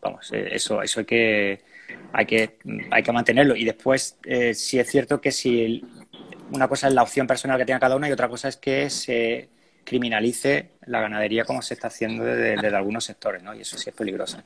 [0.00, 1.71] vamos, eso, eso hay que
[2.12, 2.58] hay que,
[2.90, 3.56] hay que mantenerlo.
[3.56, 5.84] Y después, eh, sí es cierto que si
[6.50, 8.90] una cosa es la opción personal que tenga cada uno y otra cosa es que
[8.90, 9.48] se
[9.84, 13.54] criminalice la ganadería como se está haciendo desde, algunos sectores, ¿no?
[13.54, 14.38] Y eso sí es peligroso.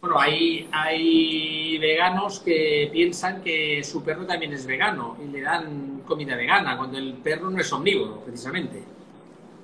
[0.00, 6.00] Bueno, hay, hay veganos que piensan que su perro también es vegano y le dan
[6.06, 8.82] comida vegana, cuando el perro no es omnívoro, precisamente.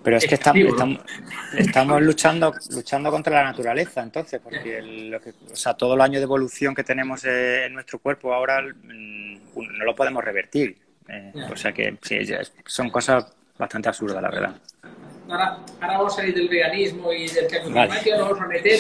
[0.03, 0.63] Pero es que estamos,
[1.57, 4.81] estamos, luchando, luchando contra la naturaleza, entonces, porque
[5.51, 9.85] o sea, todo el año de evolución que tenemos en nuestro cuerpo ahora mm, no
[9.85, 10.77] lo podemos revertir.
[11.09, 12.19] Eh, o sea que sí,
[12.67, 13.27] son cosas
[13.59, 14.55] bastante absurdas, la verdad.
[15.29, 18.79] ahora, vamos a salir del veganismo y del cambio climático, lo vamos a meter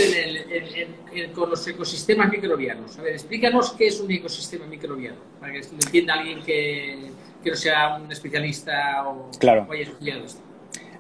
[1.33, 2.99] con los ecosistemas microbianos.
[2.99, 7.11] A ver, explícanos qué es un ecosistema microbiano, para que lo entienda alguien que,
[7.45, 9.69] no sea un especialista o, claro.
[9.71, 10.52] haya estudiado esto.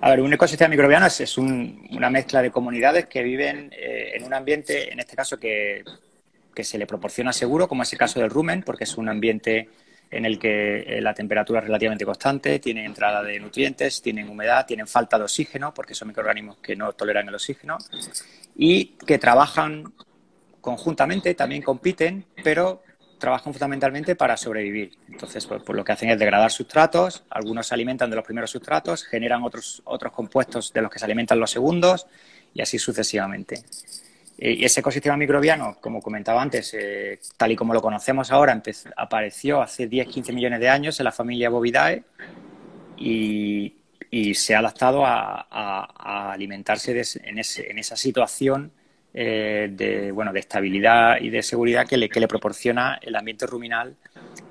[0.05, 4.35] A ver, un ecosistema microbiano es, una mezcla de comunidades que viven eh, en un
[4.35, 5.85] ambiente, en este caso, que,
[6.53, 9.69] que se le proporciona seguro, como es el caso del rumen, porque es un ambiente
[10.11, 14.67] en el que eh, la temperatura es relativamente constante, tienen entrada de nutrientes, tienen humedad,
[14.67, 17.79] tienen falta de oxígeno, porque son microorganismos que no toleran el oxígeno,
[18.57, 19.85] y que trabajan
[20.61, 22.83] conjuntamente, también compiten, pero
[23.23, 24.99] trabajan fundamentalmente para sobrevivir.
[25.09, 28.51] Entonces, pues, pues, lo que hacen es degradar sustratos, algunos se alimentan de los primeros
[28.51, 32.09] sustratos, generan otros, otros compuestos de los que se alimentan los segundos,
[32.53, 33.63] y así sucesivamente.
[34.39, 38.61] Eh, y ese ecosistema microbiano, como comentaba antes, eh, tal y como lo conocemos ahora,
[38.97, 42.03] apareció hace 10-15 millones de años en la familia Bovidae
[42.97, 43.75] y,
[44.35, 46.91] se ha adaptado a, alimentarse
[47.25, 48.73] en, esa situación
[49.15, 53.47] eh, de, bueno, de estabilidad y de seguridad que le, que le proporciona el ambiente
[53.47, 53.95] ruminal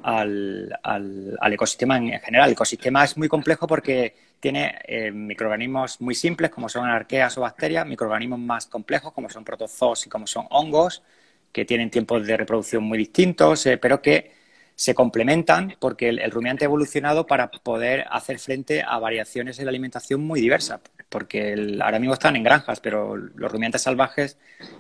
[0.04, 2.48] al, al, ecosistema en general.
[2.48, 7.42] El ecosistema es muy complejo porque tiene eh, microorganismos muy simples, como son arqueas o
[7.42, 11.04] bacterias, microorganismos más complejos, como son protozoos y como son hongos,
[11.52, 14.32] que tienen tiempos de reproducción muy distintos, eh, pero que
[14.76, 19.70] se complementan porque el, rumiante ha evolucionado para poder hacer frente a variaciones en la
[19.70, 24.38] alimentación muy diversas, porque ahora mismo están en granjas, pero los rumiantes salvajes,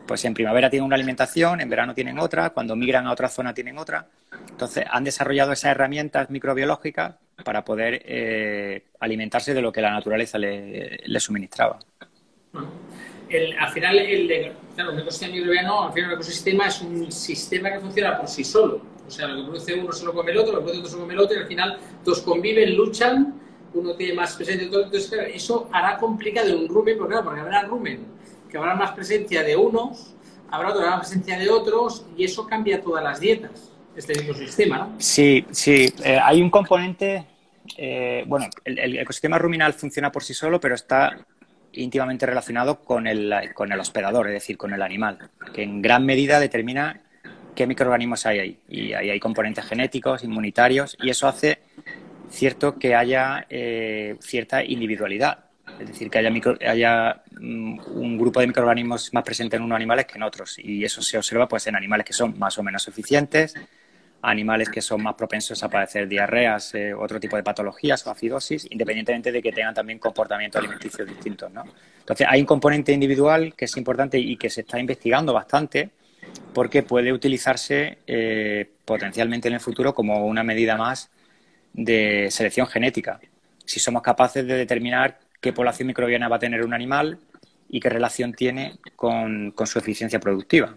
[0.07, 3.53] pues en primavera tienen una alimentación, en verano tienen otra, cuando migran a otra zona
[3.53, 4.07] tienen otra.
[4.49, 10.37] Entonces, han desarrollado esas herramientas microbiológicas para poder eh, alimentarse de lo que la naturaleza
[10.37, 11.79] le, suministraba.
[12.53, 18.17] al final, el, claro, ecosistema microbiano, al final el ecosistema es un sistema que funciona
[18.17, 18.81] por sí solo.
[19.05, 20.91] O sea, lo que produce uno se lo come el otro, lo que produce otro
[20.91, 23.40] se lo come el otro, y al final todos conviven, luchan,
[23.73, 24.65] uno tiene más presencia.
[24.65, 28.05] Entonces, eso hará complicado un rumen, porque, claro, porque habrá rumen
[28.49, 30.13] que habrá más presencia de unos,
[30.49, 34.95] habrá otra más presencia de otros, y eso cambia todas las dietas este ecosistema, ¿no?
[34.99, 35.93] Sí, sí.
[36.03, 37.25] Eh, hay un componente
[37.77, 41.17] eh, bueno, el, ecosistema ruminal funciona por sí solo, pero está
[41.73, 45.17] íntimamente relacionado con el, con el hospedador, es decir, con el animal,
[45.53, 46.99] que en gran medida determina
[47.55, 48.59] qué microorganismos hay ahí.
[48.67, 51.59] Y ahí hay componentes genéticos, inmunitarios, y eso hace
[52.31, 55.45] cierto que haya eh, cierta individualidad.
[55.79, 56.31] Es decir, que haya,
[56.67, 60.57] haya mm, un grupo de microorganismos más presente en unos animales que en otros.
[60.59, 63.53] Y eso se observa pues, en animales que son más o menos eficientes,
[64.21, 68.67] animales que son más propensos a padecer diarreas, eh, otro tipo de patologías o acidosis,
[68.69, 71.51] independientemente de que tengan también comportamientos alimenticios distintos.
[71.51, 71.63] ¿no?
[71.99, 75.89] Entonces, hay un componente individual que es importante y que se está investigando bastante
[76.53, 81.09] porque puede utilizarse eh, potencialmente en el futuro como una medida más
[81.73, 83.19] de selección genética.
[83.65, 87.19] Si somos capaces de determinar qué población microbiana va a tener un animal
[87.69, 90.75] y qué relación tiene con, con su eficiencia productiva.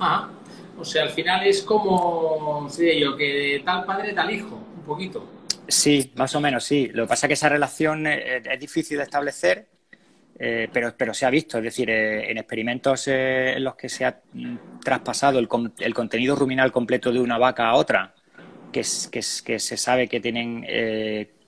[0.00, 0.30] Ah,
[0.78, 5.28] o sea, al final es como, sí, yo, que tal padre, tal hijo, un poquito.
[5.68, 6.88] Sí, más o menos, sí.
[6.92, 9.68] Lo que pasa es que esa relación es, difícil de establecer,
[10.38, 11.58] eh, pero, pero se ha visto.
[11.58, 15.94] Es decir, eh, en experimentos eh, en los que se ha mm, traspasado el, el,
[15.94, 18.14] contenido ruminal completo de una vaca a otra,
[18.72, 20.66] que, se sabe que tienen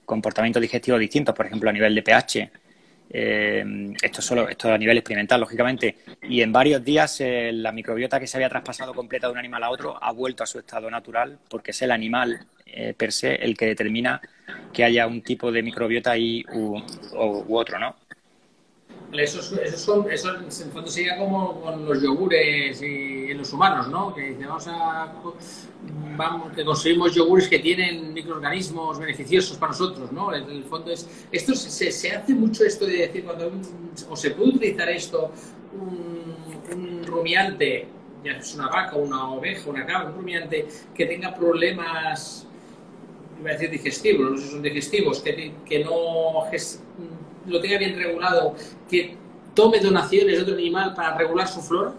[0.05, 2.51] comportamientos digestivos distintos, por ejemplo, a nivel de pH,
[3.09, 5.97] eh, esto solo esto a nivel experimental, lógicamente.
[6.23, 9.63] Y en varios días eh, la microbiota que se había traspasado completa de un animal
[9.63, 13.35] a otro ha vuelto a su estado natural porque es el animal eh, per se
[13.35, 14.21] el que determina
[14.73, 16.77] que haya un tipo de microbiota ahí u,
[17.13, 17.95] u otro, ¿no?
[19.13, 24.13] Eso, eso, son, eso en fondo sería como con los yogures y los humanos, ¿no?
[24.13, 25.13] Que vamos a,
[26.17, 30.33] vamos, que conseguimos yogures que tienen microorganismos beneficiosos para nosotros, ¿no?
[30.33, 33.51] En el fondo es, esto se, se hace mucho esto de decir cuando
[34.09, 35.31] o se puede utilizar esto
[35.73, 36.35] un,
[36.73, 37.87] un rumiante,
[38.23, 42.47] ya es una vaca, una oveja, una cabra, un rumiante que tenga problemas,
[43.39, 46.41] iba a decir digestivos, no sé son digestivos, que, que no
[47.47, 48.55] lo tenga bien regulado,
[48.89, 49.15] que
[49.53, 51.93] tome donaciones de otro animal para regular su flora?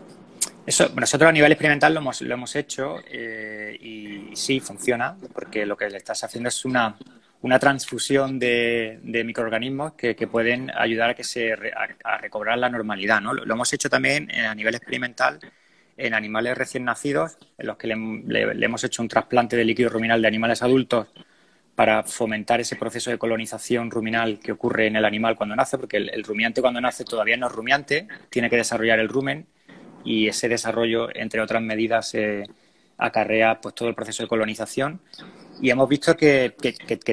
[0.67, 5.65] Eso, nosotros a nivel experimental lo hemos, lo hemos hecho eh, y sí funciona, porque
[5.65, 6.97] lo que le estás haciendo es una,
[7.43, 13.21] una transfusión de, microorganismos que, pueden ayudar a que se a, recobrar la normalidad.
[13.21, 13.33] ¿no?
[13.33, 15.39] Lo, hemos hecho también a nivel experimental
[15.97, 20.21] en animales recién nacidos, en los que le hemos hecho un trasplante de líquido ruminal
[20.21, 21.07] de animales adultos
[21.77, 25.99] para fomentar ese proceso de colonización ruminal que ocurre en el animal cuando nace, porque
[25.99, 29.47] el, rumiante cuando nace todavía no es rumiante, tiene que desarrollar el rumen
[30.03, 32.17] y ese desarrollo, entre otras medidas,
[32.99, 35.01] acarrea pues todo el proceso de colonización
[35.61, 36.55] y hemos visto que,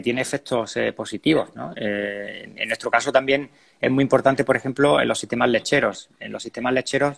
[0.01, 1.55] tiene efectos eh, positivos.
[1.55, 1.73] ¿no?
[1.75, 3.49] Eh, en nuestro caso también
[3.79, 6.09] es muy importante, por ejemplo, en los sistemas lecheros.
[6.19, 7.17] En los sistemas lecheros,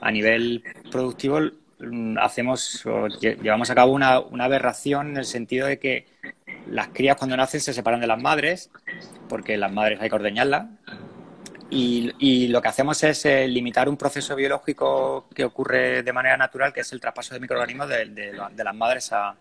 [0.00, 1.40] a nivel productivo,
[1.78, 2.84] mm, hacemos
[3.20, 6.06] llevamos a cabo una aberración en el sentido de que
[6.70, 8.70] las crías cuando nacen se separan de las madres,
[9.28, 10.66] porque las madres hay que ordeñarlas,
[11.70, 16.72] y, lo que hacemos es eh, limitar un proceso biológico que ocurre de manera natural,
[16.72, 19.34] que es el traspaso de microorganismos de, las madres a,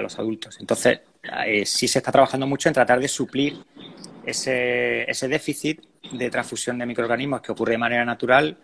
[0.00, 0.56] los adultos.
[0.58, 1.00] Entonces,
[1.46, 3.64] eh, sí se está trabajando mucho en tratar de suplir
[4.26, 5.80] ese, déficit
[6.12, 8.56] de transfusión de microorganismos que ocurre de manera natural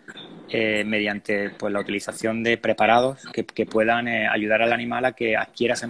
[0.51, 5.75] eh, mediante pues, la utilización de preparados que, puedan ayudar al animal a que adquiera
[5.75, 5.87] esos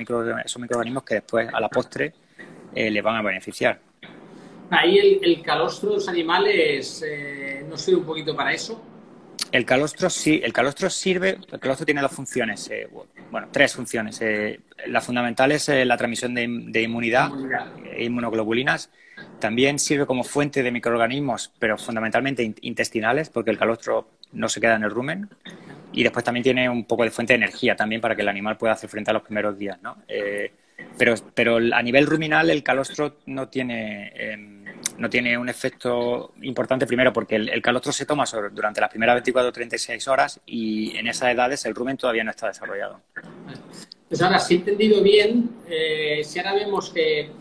[0.60, 2.14] microorganismos que después, a la postre,
[2.74, 3.80] le van a beneficiar.
[4.72, 8.82] Ahí el, calostro de los animales eh, no sirve un poquito para eso.
[9.52, 12.88] El calostro sí, el calostro sirve, el calostro tiene dos funciones, eh,
[13.30, 14.22] bueno, tres funciones.
[14.22, 17.32] Eh, la fundamental es la transmisión de, inmunidad,
[17.94, 18.90] e inmunoglobulinas.
[19.40, 24.76] También sirve como fuente de microorganismos, pero fundamentalmente intestinales, porque el calostro no se queda
[24.76, 25.30] en el rumen.
[25.94, 28.58] Y después también tiene un poco de fuente de energía también para que el animal
[28.58, 29.98] pueda hacer frente a los primeros días, ¿no?
[30.98, 34.62] pero, pero a nivel ruminal el calostro no tiene em,
[34.98, 39.50] no tiene un efecto importante, primero porque el, calostro se toma durante las primeras 24
[39.50, 43.02] o 36 horas y en esas edades el rumen todavía no está desarrollado.
[44.08, 47.32] Pues ahora, si he entendido bien, eh, si ahora vemos que,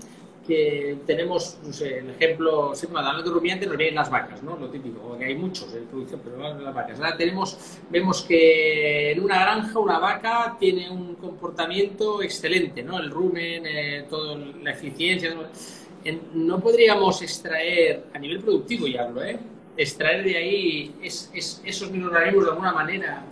[1.07, 4.57] tenemos, no sé, el ejemplo, hablando de rumiantes, nos vienen las vacas, ¿no?
[4.57, 6.99] Lo típico, que hay muchos en producción, pero las vacas.
[6.99, 7.59] Ahora tenemos,
[7.91, 12.99] vemos que en una granja una vaca tiene un comportamiento excelente, ¿no?
[12.99, 15.35] El rumen, eh, toda la eficiencia
[16.35, 19.39] no podríamos extraer, a nivel productivo ya hablo, ¿eh?
[19.77, 23.25] extraer de ahí esos microorganismos de alguna manera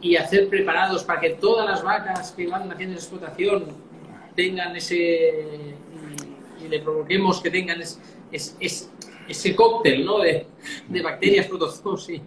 [0.00, 3.64] y hacer preparados para que todas las vacas que van haciendo explotación
[4.34, 5.74] tengan ese
[6.64, 7.80] y, le provoquemos que tengan
[8.32, 10.20] ese cóctel ¿no?
[10.20, 10.46] de,
[11.02, 12.20] bacterias protozoosis.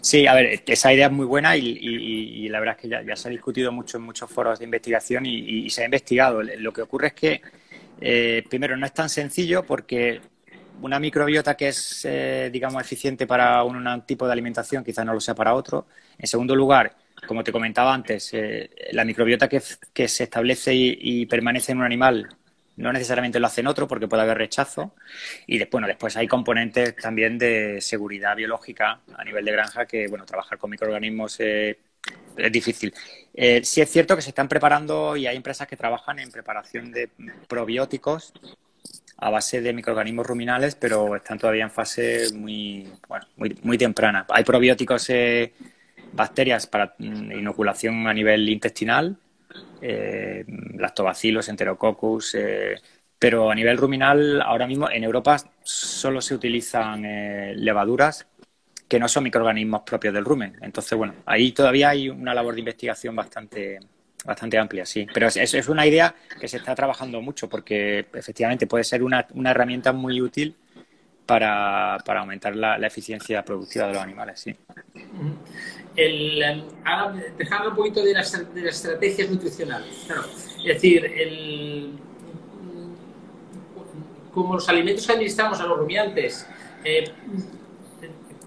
[0.00, 3.28] Sí, a ver, esa idea es muy buena y, la verdad es que ya, se
[3.28, 6.42] ha discutido mucho en muchos foros de investigación y, se ha investigado.
[6.42, 7.40] Lo que ocurre es que
[8.00, 10.20] eh, primero, no es tan sencillo porque
[10.80, 15.20] una microbiota que es, eh, digamos, eficiente para un, tipo de alimentación quizás no lo
[15.20, 15.86] sea para otro.
[16.18, 21.72] En segundo lugar, como te comentaba antes, eh, la microbiota que, se establece y, permanece
[21.72, 22.28] en un animal
[22.80, 24.94] no necesariamente lo hace en otro porque puede haber rechazo.
[25.46, 30.24] Y después, después hay componentes también de seguridad biológica a nivel de granja que, bueno,
[30.24, 31.76] trabajar con microorganismos es
[32.52, 32.92] difícil.
[33.34, 36.90] Eh, sí es cierto que se están preparando y hay empresas que trabajan en preparación
[36.90, 37.10] de
[37.46, 38.32] probióticos
[39.18, 44.24] a base de microorganismos ruminales, pero están todavía en fase muy, bueno, muy, muy temprana.
[44.30, 45.52] Hay probióticos, eh,
[46.12, 49.16] bacterias para mm, inoculación a nivel intestinal,
[49.80, 50.44] eh,
[50.76, 52.74] lactobacilos, enterococcus, eh,
[53.18, 58.26] pero a nivel ruminal, ahora mismo en Europa solo se utilizan levaduras
[58.88, 60.56] que no son microorganismos propios del rumen.
[60.62, 63.78] Entonces, bueno, ahí todavía hay una labor de investigación bastante,
[64.24, 65.06] bastante amplia, sí.
[65.14, 69.26] Pero es, es una idea que se está trabajando mucho porque efectivamente puede ser una,
[69.34, 70.56] una herramienta muy útil
[71.30, 74.56] para, para aumentar la, eficiencia productiva de los animales, sí.
[75.96, 76.64] El,
[77.68, 80.04] un poquito de las, de las estrategias nutricionales.
[80.06, 80.24] Claro,
[80.58, 81.92] es decir, el,
[84.32, 86.46] como los alimentos que administramos a los rumiantes
[86.84, 87.10] eh,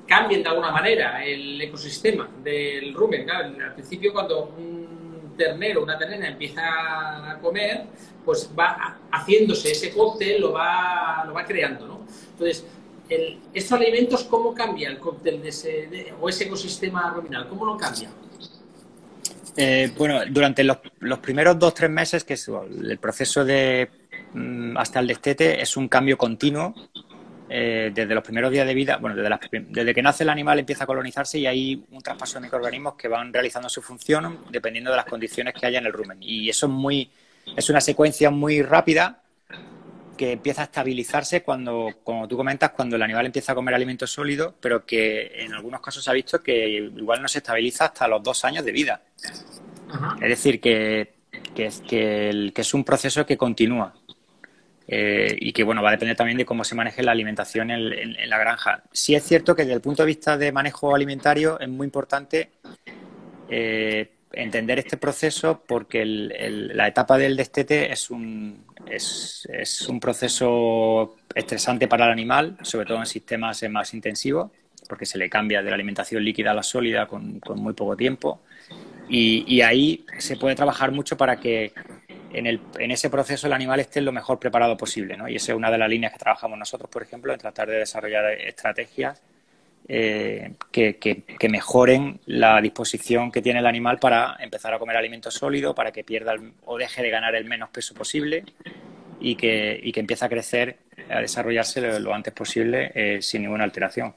[0.07, 3.29] cambien de alguna manera el ecosistema del rumen.
[3.29, 7.85] al principio cuando un ternero, una ternera empieza a comer,
[8.23, 12.01] pues va haciéndose ese cóctel, lo va, lo va creando, ¿no?
[12.31, 12.65] Entonces,
[13.09, 17.47] estos alimentos, ¿cómo cambia el cóctel de ese, o ese ecosistema ruminal?
[17.47, 18.09] ¿Cómo lo cambia?
[19.55, 20.77] Eh, bueno, durante los,
[21.21, 23.89] primeros dos tres meses, que es el proceso de
[24.33, 26.73] mm, hasta el destete, es un cambio continuo
[27.49, 30.87] eh, desde los primeros días de vida, bueno, desde, que nace el animal empieza a
[30.87, 35.05] colonizarse y hay un traspaso de microorganismos que van realizando su función dependiendo de las
[35.05, 36.17] condiciones que haya en el rumen.
[36.21, 37.11] Y eso es muy,
[37.55, 39.22] es una secuencia muy rápida
[40.17, 44.11] que empieza a estabilizarse cuando, como tú comentas, cuando el animal empieza a comer alimentos
[44.11, 48.07] sólidos, pero que en algunos casos se ha visto que igual no se estabiliza hasta
[48.07, 49.01] los dos años de vida.
[50.21, 51.13] Es decir, que,
[51.55, 51.69] que,
[52.53, 53.93] que es un proceso que continúa.
[54.85, 58.29] Eh, y que bueno va a depender también de cómo se maneje la alimentación en,
[58.29, 58.83] la granja.
[58.91, 62.51] Sí es cierto que desde el punto de vista de manejo alimentario es muy importante
[63.49, 69.47] eh, entender este proceso porque la etapa del destete es un, es,
[69.87, 74.51] un proceso estresante para el animal, sobre todo en sistemas más intensivos,
[74.89, 78.41] porque se le cambia de la alimentación líquida a la sólida con, muy poco tiempo.
[79.07, 81.73] Y, y ahí se puede trabajar mucho para que
[82.31, 85.15] en, el, en, ese proceso el animal esté lo mejor preparado posible.
[85.15, 85.29] ¿no?
[85.29, 87.77] Y esa es una de las líneas que trabajamos nosotros, por ejemplo, en tratar de
[87.77, 89.21] desarrollar estrategias
[89.87, 95.33] eh, que, que, mejoren la disposición que tiene el animal para empezar a comer alimentos
[95.33, 98.45] sólidos, para que pierda o deje de ganar el menos peso posible
[99.19, 100.77] y que, y que empiece a crecer,
[101.09, 104.13] a desarrollarse lo, antes posible eh, sin ninguna alteración.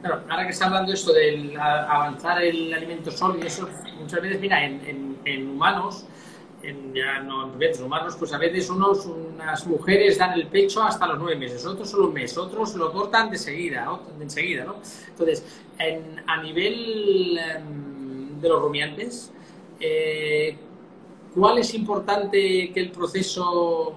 [0.00, 3.68] Claro, ahora que está hablando esto de avanzar el alimento sólido, eso
[3.98, 6.06] muchas veces, mira, en, en humanos
[6.62, 11.06] en, ya no en humanos, pues a veces unos, unas mujeres dan el pecho hasta
[11.06, 14.76] los nueve meses, otros solo un mes, otros lo cortan de seguida, de enseguida, ¿no?
[15.08, 15.44] Entonces,
[16.26, 19.32] a nivel em, de los rumiantes,
[19.80, 20.56] eh,
[21.34, 23.94] ¿cuál es importante que el proceso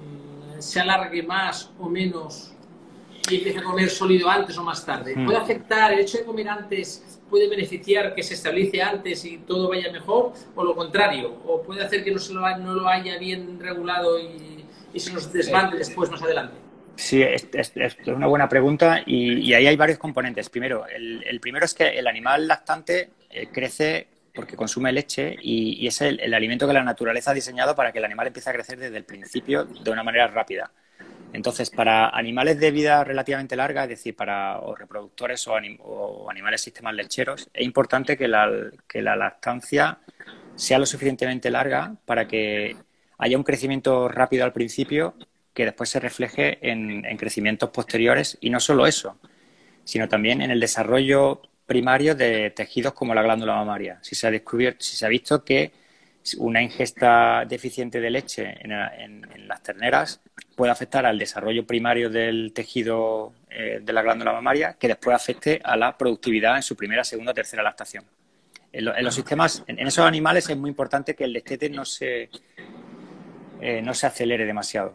[0.00, 2.49] mm, se alargue más o menos
[3.30, 5.14] y empiece a comer sólido antes o más tarde?
[5.14, 5.42] ¿Puede mm.
[5.42, 9.90] afectar el hecho de comer antes puede beneficiar que se estabilice antes y todo vaya
[9.90, 13.58] mejor, o lo contrario, o puede hacer que no, se lo, no lo haya bien
[13.60, 14.66] regulado y,
[14.98, 16.56] se nos desbande después más adelante.
[16.96, 17.50] Sí, es,
[18.08, 20.50] una buena pregunta y, ahí hay varios componentes.
[20.50, 26.00] Primero, el, primero es que el animal lactante eh, crece porque consume leche y, es
[26.00, 28.78] el, el, alimento que la naturaleza ha diseñado para que el animal empiece a crecer
[28.78, 30.72] desde el principio de una manera rápida.
[31.32, 37.48] Entonces, para animales de vida relativamente larga, es decir, para reproductores o, animales sistemas lecheros,
[37.54, 38.48] es importante que la,
[38.94, 39.98] lactancia
[40.56, 42.76] sea lo suficientemente larga para que
[43.18, 45.14] haya un crecimiento rápido al principio
[45.54, 49.18] que después se refleje en, crecimientos posteriores y no solo eso,
[49.84, 53.98] sino también en el desarrollo primario de tejidos como la glándula mamaria.
[54.02, 55.72] Si se ha descubierto, si se ha visto que
[56.38, 60.20] una ingesta deficiente de leche en, las terneras
[60.54, 65.60] puede afectar al desarrollo primario del tejido eh, de la glándula mamaria, que después afecte
[65.64, 68.04] a la productividad en su primera, segunda tercera lactación.
[68.72, 72.30] En, los sistemas, en, esos animales es muy importante que el destete no se,
[73.60, 74.94] eh, no se acelere demasiado.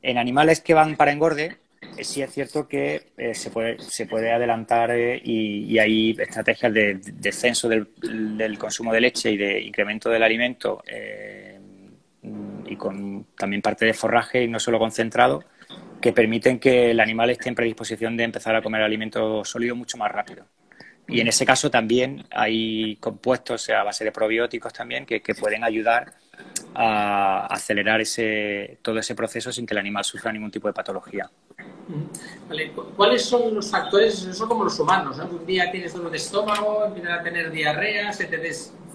[0.00, 1.58] En animales que van para engorde,
[2.00, 7.00] sí es cierto que eh, se, puede, se puede adelantar eh, y, hay estrategias de,
[7.14, 10.82] descenso del, consumo de leche y de incremento del alimento
[12.66, 15.44] y con también parte de forraje y no solo concentrado
[16.00, 19.98] que permiten que el animal esté en predisposición de empezar a comer alimento sólido mucho
[19.98, 20.46] más rápido.
[21.08, 25.64] Y en ese caso también hay compuestos a base de probióticos también que, que pueden
[25.64, 26.14] ayudar
[26.74, 31.28] a acelerar ese, todo ese proceso sin que el animal sufra ningún tipo de patología.
[32.96, 34.24] ¿Cuáles son los factores?
[34.24, 38.26] Eso como los humanos, Un día tienes dolor de estómago, empiezas a tener diarrea, se
[38.26, 38.40] te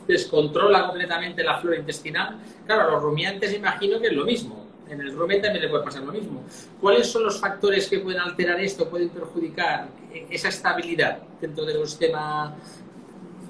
[0.08, 2.40] descontrola completamente la flora intestinal.
[2.66, 4.66] Claro, los rumiantes imagino que es lo mismo.
[4.90, 6.44] En el rumen también le puede pasar lo mismo.
[6.80, 9.88] ¿Cuáles son los factores que pueden alterar esto, pueden perjudicar
[10.30, 12.56] esa estabilidad dentro del sistema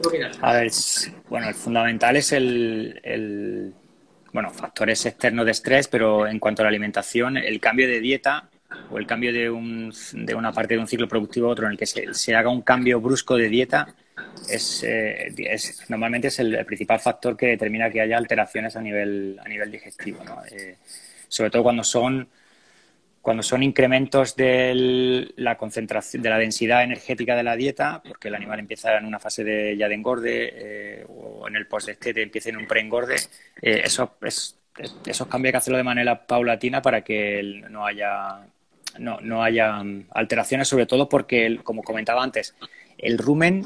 [0.01, 0.31] ruminal?
[0.41, 0.71] A ver,
[1.29, 3.73] bueno, el fundamental es el
[4.35, 8.49] bueno, factores externos de estrés, pero en cuanto a la alimentación, el cambio de dieta
[8.89, 11.73] o el cambio de, un, de una parte de un ciclo productivo a otro en
[11.73, 13.87] el que se, haga un cambio brusco de dieta
[14.49, 15.33] es, eh,
[15.89, 20.19] normalmente es el, principal factor que determina que haya alteraciones a nivel, a nivel digestivo.
[20.51, 20.77] Eh,
[21.27, 22.27] sobre todo cuando son
[23.25, 28.35] cuando son incrementos de la concentración, de la densidad energética de la dieta, porque el
[28.35, 32.49] animal empieza en una fase de, ya de engorde eh, o en el post-destete empieza
[32.49, 33.15] en un pre-engorde,
[33.63, 34.59] eh, eso, es,
[35.07, 38.45] esos cambios hay que hacerlo de manera paulatina para que no haya,
[38.99, 39.81] no, no haya
[40.11, 42.55] alteraciones, sobre todo porque, como comentaba antes,
[42.97, 43.65] el rumen,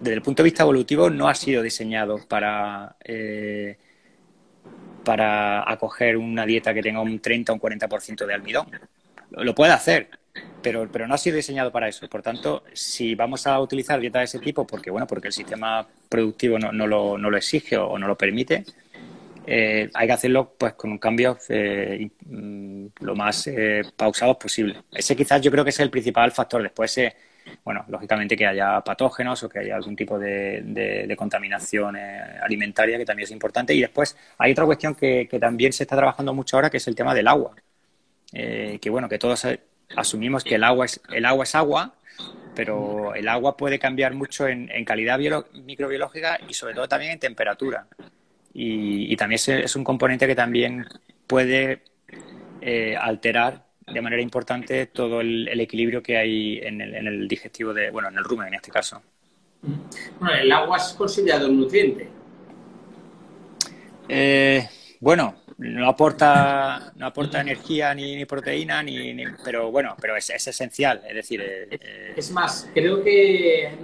[0.00, 2.96] desde el punto de vista evolutivo, no ha sido diseñado para...
[3.04, 3.76] Eh,
[5.04, 8.66] para acoger una dieta que tenga un 30 o un 40% de almidón
[9.30, 10.08] lo puede hacer,
[10.62, 12.08] pero, pero no ha sido diseñado para eso.
[12.08, 15.86] Por tanto, si vamos a utilizar dieta de ese tipo, porque bueno, porque el sistema
[16.08, 18.64] productivo no, no, lo, no lo, exige o no lo permite,
[19.50, 24.82] eh, hay que hacerlo pues con un cambio eh, mm, lo más eh, pausados posible.
[24.92, 26.62] Ese quizás yo creo que es el principal factor.
[26.62, 27.00] Después,
[27.64, 33.24] bueno, lógicamente que haya patógenos o que haya algún tipo de, contaminación alimentaria que también
[33.24, 33.72] es importante.
[33.72, 36.94] Y después hay otra cuestión que, también se está trabajando mucho ahora, que es el
[36.94, 37.54] tema del agua.
[38.34, 39.46] Eh, que bueno, que todos
[39.96, 41.94] asumimos que el agua es, el agua es agua,
[42.54, 45.18] pero el agua puede cambiar mucho en, calidad
[45.64, 47.86] microbiológica y sobre todo también en temperatura.
[48.60, 50.84] Y, también es, un componente que también
[51.28, 51.82] puede
[52.60, 58.08] eh, alterar de manera importante todo el, equilibrio que hay en el, digestivo de, bueno,
[58.08, 59.00] en el rumen en este caso.
[59.62, 62.08] Bueno, el agua es considerado un nutriente.
[64.08, 71.02] Eh, bueno, no aporta, no aporta energía ni, proteína, ni, pero bueno, pero es, esencial.
[71.06, 73.76] Es decir, eh, es más, creo que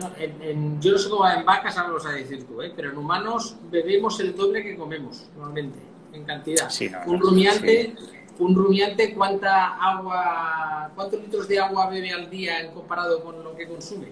[0.81, 2.73] yo no sé cómo va en vacas, ahora lo vas a decir tú, ¿eh?
[2.75, 5.79] pero en humanos bebemos el doble que comemos normalmente.
[6.13, 6.69] en cantidad.
[7.07, 7.95] un rumiante,
[8.39, 13.57] un rumiante, ¿cuánta agua, cuántos litros de agua bebe al día en comparado con lo
[13.57, 14.07] que consume?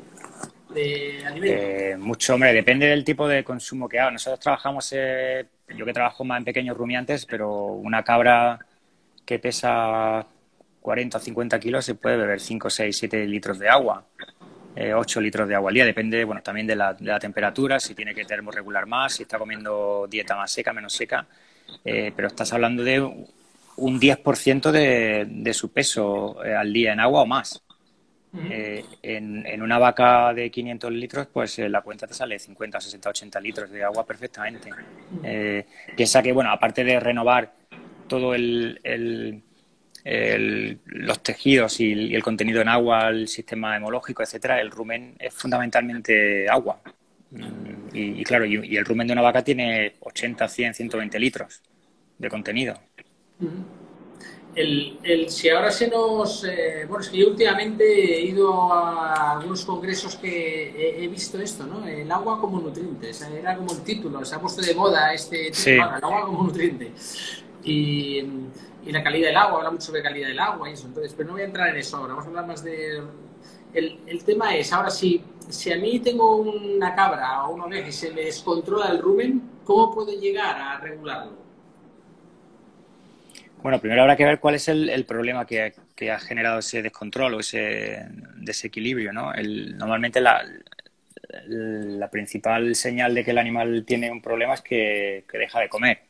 [0.74, 4.10] De eh, mucho, hombre, depende del tipo de consumo que haga.
[4.10, 8.58] Nosotros trabajamos, eh, yo que trabajo más en pequeños rumiantes, pero una cabra
[9.24, 10.26] que pesa
[10.80, 14.04] 40 o 50 kilos se puede beber 5, 6, 7 litros de agua.
[14.74, 17.78] 8 eh, litros de agua al día, depende bueno, también de la, de la, temperatura,
[17.78, 21.26] si tiene que termorregular más, si está comiendo dieta más seca, menos seca,
[21.84, 27.00] eh, pero estás hablando de un 10% de, de su peso eh, al día en
[27.00, 27.62] agua o más.
[28.34, 33.40] En, en, una vaca de 500 litros, pues la cuenta te sale 50, 60, 80
[33.40, 34.70] litros de agua perfectamente.
[35.94, 37.52] piensa que, bueno, aparte de renovar
[38.08, 38.80] todo el
[40.04, 46.48] los tejidos y el, contenido en agua, el sistema hemológico, etcétera, el rumen es fundamentalmente
[46.48, 46.80] agua.
[47.30, 51.62] Mm, y, claro, y, el rumen de una vaca tiene 80, 100, 120 litros
[52.18, 52.74] de contenido.
[54.54, 56.44] El, el, si ahora se nos...
[56.44, 61.64] Eh, bueno, es que yo últimamente he ido a algunos congresos que he, visto esto,
[61.64, 61.86] ¿no?
[61.86, 65.96] El agua como nutriente, era como el título, se ha puesto de moda este título,
[65.96, 66.92] el agua como nutriente.
[67.64, 68.22] Y
[68.84, 71.28] y la calidad del agua, habla mucho de calidad del agua y eso, entonces, pero
[71.28, 73.02] no voy a entrar en eso ahora, vamos a hablar más de...
[73.72, 77.88] El, el tema es, ahora si, si a mí tengo una cabra o una oveja
[77.88, 81.41] y se me descontrola el rumen, ¿cómo puedo llegar a regularlo?
[83.62, 86.82] Bueno, primero habrá que ver cuál es el, el problema que, que, ha generado ese
[86.82, 88.06] descontrol o ese
[88.36, 89.32] desequilibrio, ¿no?
[89.32, 90.44] El, normalmente la,
[91.46, 95.68] la principal señal de que el animal tiene un problema es que, que deja de
[95.68, 96.00] comer.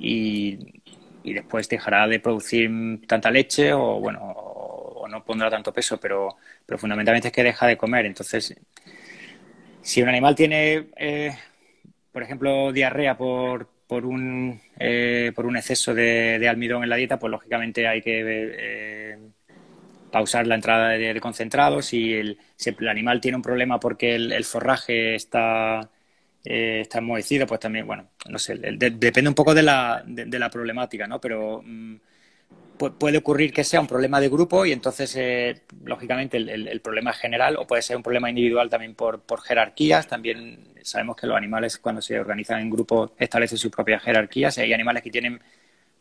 [0.00, 0.82] Y
[1.22, 2.70] y después dejará de producir
[3.06, 7.66] tanta leche o bueno o, no pondrá tanto peso pero pero fundamentalmente es que deja
[7.66, 8.54] de comer entonces
[9.82, 11.36] si un animal tiene eh,
[12.12, 17.18] por ejemplo diarrea por por un eh, por un exceso de, almidón en la dieta
[17.18, 19.18] pues lógicamente hay que eh,
[20.10, 24.44] pausar la entrada de, concentrados si el, si el animal tiene un problema porque el
[24.44, 25.90] forraje está
[26.44, 30.50] eh, está enmohecido, pues también, bueno, no sé, depende un poco de la, de, la
[30.50, 31.20] problemática, ¿no?
[31.20, 31.96] Pero mm,
[32.90, 37.18] puede ocurrir que sea un problema de grupo y entonces, eh, lógicamente, el, problema es
[37.18, 40.06] general o puede ser un problema individual también por, jerarquías.
[40.06, 44.58] También sabemos que los animales, cuando se organizan en grupos, establecen sus propias jerarquías.
[44.58, 45.40] Hay animales que tienen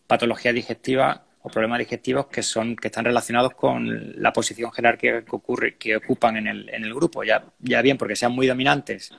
[0.07, 5.35] patología digestiva o problemas digestivos que son que están relacionados con la posición jerárquica que
[5.35, 9.11] ocurre que ocupan en el, en el grupo ya ya bien porque sean muy dominantes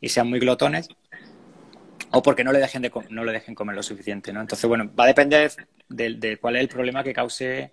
[0.00, 0.88] y sean muy glotones
[2.10, 4.40] o porque no le dejen de no le dejen comer lo suficiente, ¿no?
[4.40, 5.52] Entonces, bueno, va a depender
[5.88, 7.72] de, cuál es el problema que cause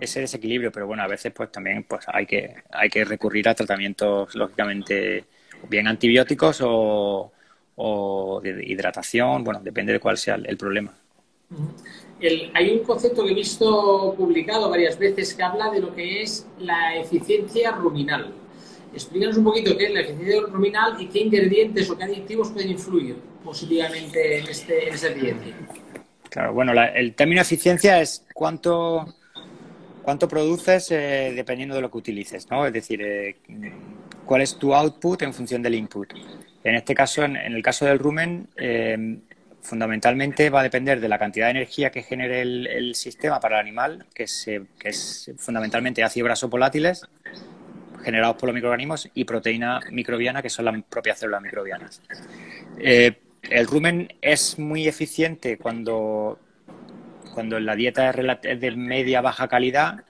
[0.00, 3.54] ese desequilibrio, pero bueno, a veces pues también pues hay que hay que recurrir a
[3.54, 5.24] tratamientos lógicamente
[5.68, 7.32] bien antibióticos o,
[7.76, 10.92] o de hidratación, bueno, depende de cuál sea el, problema.
[12.54, 16.46] hay un concepto que he visto publicado varias veces que habla de lo que es
[16.58, 18.34] la eficiencia ruminal.
[18.92, 22.70] Explícanos un poquito qué es la eficiencia ruminal y qué ingredientes o qué aditivos pueden
[22.70, 25.54] influir positivamente en, este, en esa eficiencia.
[26.28, 29.06] Claro, bueno, el término eficiencia es cuánto,
[30.02, 32.66] cuánto produces eh, dependiendo de lo que utilices, ¿no?
[32.66, 33.36] Es decir, eh,
[34.24, 36.12] cuál es tu output en función del input.
[36.64, 39.18] En este caso, en, el caso del rumen, eh,
[39.62, 43.66] fundamentalmente va a depender de la cantidad de energía que genere el, sistema para el
[43.66, 44.26] animal, que,
[44.78, 47.02] que es fundamentalmente ácidos grasos volátiles,
[48.02, 52.02] generados por los microorganismos y proteína microbiana, que son las propias células microbianas.
[52.78, 56.38] Eh, el rumen es muy eficiente cuando,
[57.34, 60.04] cuando la dieta es de media baja calidad.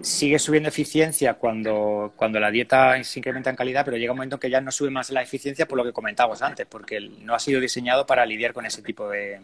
[0.00, 4.36] Sigue subiendo eficiencia cuando, cuando la dieta se incrementa en calidad, pero llega un momento
[4.36, 7.34] en que ya no sube más la eficiencia por lo que comentábamos antes, porque no
[7.34, 9.40] ha sido diseñado para lidiar con ese tipo de,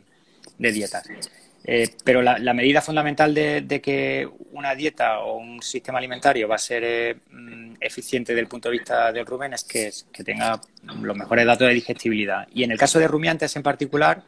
[0.59, 1.09] de dietas.
[1.65, 6.59] Eh, pero la, medida fundamental de, que una dieta o un sistema alimentario va a
[6.59, 9.91] ser eh, mm, eficiente desde el punto de vista del rumen es que,
[10.25, 10.61] tenga
[11.03, 12.49] los mejores datos de digestibilidad.
[12.55, 14.23] Y en el caso de rumiantes en particular,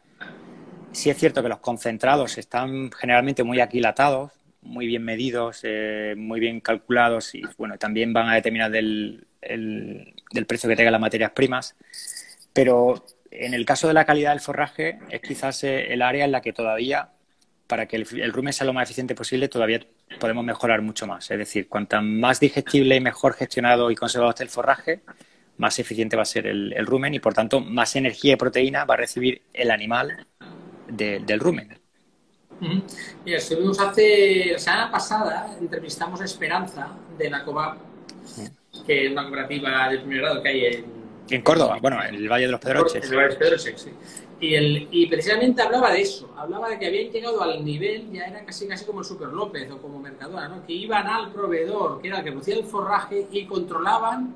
[0.91, 6.39] sí es cierto que los concentrados están generalmente muy aquilatados, muy bien medidos, eh, muy
[6.39, 11.31] bien calculados y bueno, también van a determinar del, del precio que tengan las materias
[11.31, 11.75] primas.
[12.53, 16.41] Pero en el caso de la calidad del forraje es quizás el área en la
[16.41, 17.09] que todavía
[17.71, 19.79] para que el, rumen sea lo más eficiente posible, todavía
[20.19, 21.31] podemos mejorar mucho más.
[21.31, 25.03] Es decir, cuanto más digestible y mejor gestionado y conservado esté el forraje,
[25.55, 28.95] más eficiente va a ser el, rumen y, por tanto, más energía y proteína va
[28.95, 30.27] a recibir el animal
[30.89, 31.79] del rumen.
[33.23, 37.77] Mira, estuvimos hace, la semana pasada, entrevistamos a Esperanza de la COVAP,
[38.85, 41.00] que es una cooperativa de primer grado que hay en,
[41.31, 43.05] En Córdoba, bueno, en el Valle de los Pedroches.
[43.05, 43.91] En el Valle de los Pedroches, sí.
[44.41, 48.25] Y, el, y precisamente hablaba de eso, hablaba de que habían llegado al nivel, ya
[48.25, 50.65] era casi casi como el Super López o como Mercadona, ¿no?
[50.65, 54.33] que iban al proveedor, que era el que producía el forraje y controlaban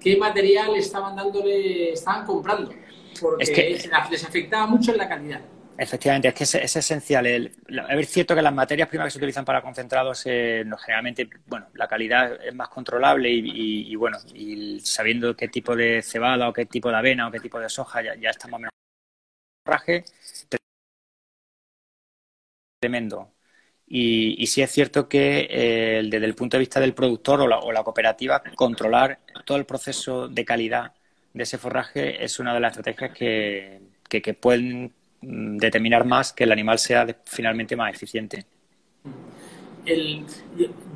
[0.00, 2.72] qué material estaban dándole, estaban comprando,
[3.20, 5.42] porque es que, les afectaba mucho en la calidad.
[5.82, 7.26] Efectivamente, es que es, esencial.
[7.26, 7.52] El,
[7.88, 11.88] es cierto que las materias primas que se utilizan para concentrados, eh, generalmente, bueno, la
[11.88, 16.90] calidad es más controlable y, bueno, y sabiendo qué tipo de cebada o qué tipo
[16.90, 18.72] de avena o qué tipo de soja ya, ya estamos menos
[19.64, 20.04] raje
[22.78, 23.32] tremendo.
[23.86, 27.58] Y, sí es cierto que eh, desde el punto de vista del productor o la,
[27.58, 30.92] o la, cooperativa, controlar todo el proceso de calidad
[31.32, 36.52] de ese forraje es una de las estrategias que, que, pueden determinar más que el
[36.52, 38.44] animal sea finalmente más eficiente.
[39.84, 40.24] El,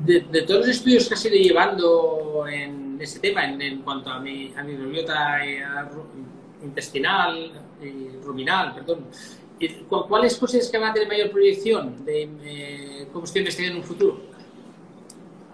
[0.05, 4.53] de, todos los estudios que has ido llevando en ese tema, en, cuanto a mi,
[4.55, 5.39] a microbiota
[6.63, 7.51] intestinal,
[7.81, 9.07] y ruminal, perdón,
[9.87, 14.34] ¿Cuáles cosas que van a tener mayor proyección de eh, combustión en un futuro?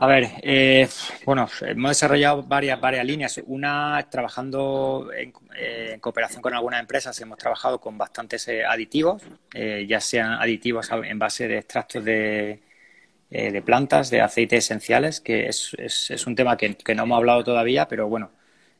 [0.02, 0.90] A ver, eh,
[1.26, 3.40] bueno, hemos desarrollado varias, varias líneas.
[3.46, 9.22] Una, trabajando en, eh, cooperación con algunas empresas, hemos trabajado con bastantes aditivos,
[9.54, 12.62] ya sean aditivos en base de extractos de,
[13.30, 17.44] de plantas, de aceites esenciales, que es, es, un tema que, que, no hemos hablado
[17.44, 18.32] todavía, pero bueno,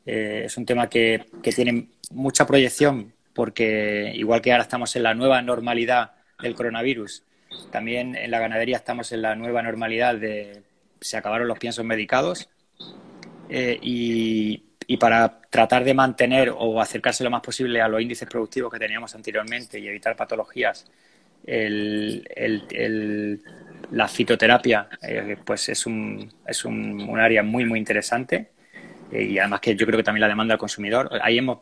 [0.04, 5.14] es un tema que, que tiene mucha proyección porque igual que ahora estamos en la
[5.14, 7.22] nueva normalidad del coronavirus,
[7.70, 10.64] también en la ganadería estamos en la nueva normalidad de
[11.02, 12.48] se acabaron los piensos medicados
[13.48, 14.62] eh, y,
[15.00, 19.14] para tratar de mantener o acercarse lo más posible a los índices productivos que teníamos
[19.14, 20.86] anteriormente y evitar patologías,
[23.90, 28.50] la fitoterapia eh, pues es, un, es un, área muy muy interesante
[29.10, 31.08] eh, y además que yo creo que también la demanda del consumidor.
[31.22, 31.58] Ahí hemos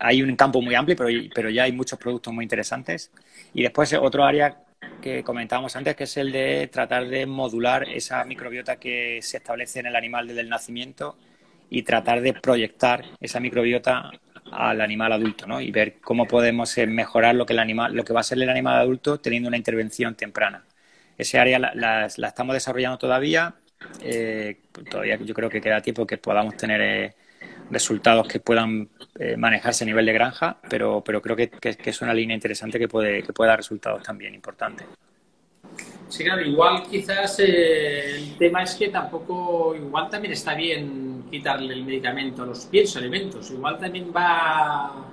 [0.00, 3.12] hay un campo muy amplio, pero, pero ya hay muchos productos muy interesantes.
[3.54, 4.56] Y después otro área
[5.00, 9.80] que comentábamos antes, que es el de tratar de modular esa microbiota que se establece
[9.80, 11.16] en el animal desde el nacimiento
[11.70, 14.10] y tratar de proyectar esa microbiota
[14.50, 15.60] al animal adulto, ¿no?
[15.60, 18.38] Y ver cómo podemos eh, mejorar lo que el animal, lo que va a ser
[18.38, 20.64] el animal adulto teniendo una intervención temprana.
[21.16, 23.54] Ese área la, estamos desarrollando todavía.
[24.02, 24.60] Eh,
[24.90, 27.14] todavía yo creo que queda tiempo que podamos tener
[27.70, 32.14] resultados que puedan eh, manejarse a nivel de granja, pero, pero creo que, es una
[32.14, 34.86] línea interesante que puede, que puede dar resultados también importantes.
[36.08, 41.72] Sí, claro, igual quizás eh, el tema es que tampoco, igual también está bien quitarle
[41.72, 45.06] el medicamento a los piensos alimentos, igual también va,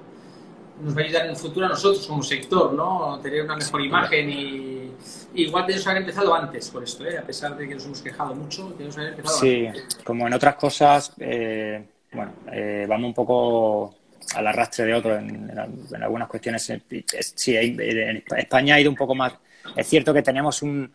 [0.81, 3.19] nos va a ayudar en el futuro a nosotros como sector, ¿no?
[3.21, 4.91] Tener una mejor imagen y
[5.35, 7.17] igual tenemos que haber empezado antes por esto, ¿eh?
[7.17, 9.67] a pesar de que nos hemos quejado mucho, tenemos que haber empezado sí,
[10.03, 13.95] como en otras cosas, eh, bueno, eh, vamos un poco
[14.35, 15.51] al arrastre de otros en,
[16.01, 16.71] algunas cuestiones.
[17.35, 19.33] Sí, en España ha ido un poco más.
[19.75, 20.93] Es cierto que tenemos un,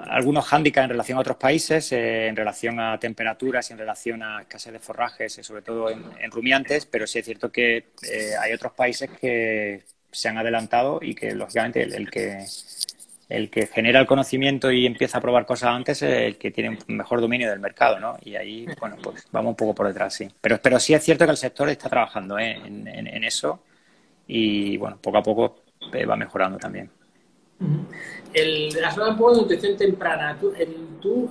[0.00, 4.22] algunos hándicaps en relación a otros países, eh, en relación a temperaturas y en relación
[4.22, 7.86] a escasez de forrajes, eh, sobre todo en, rumiantes, pero sí es cierto que
[8.40, 12.44] hay otros países que se han adelantado y que, lógicamente, el que
[13.28, 16.70] el que genera el conocimiento y empieza a probar cosas antes es el que tiene
[16.70, 18.16] un mejor dominio del mercado, ¿no?
[18.22, 20.28] Y ahí, bueno, pues vamos un poco por detrás, sí.
[20.40, 22.60] Pero, pero sí es cierto que el sector está trabajando ¿eh?
[22.64, 23.60] en, eso
[24.26, 25.62] y, bueno, poco a poco
[25.92, 26.90] eh, va mejorando también.
[28.32, 30.36] El, has hablado un poco de nutrición temprana.
[30.38, 30.52] ¿Tú,
[31.00, 31.30] tú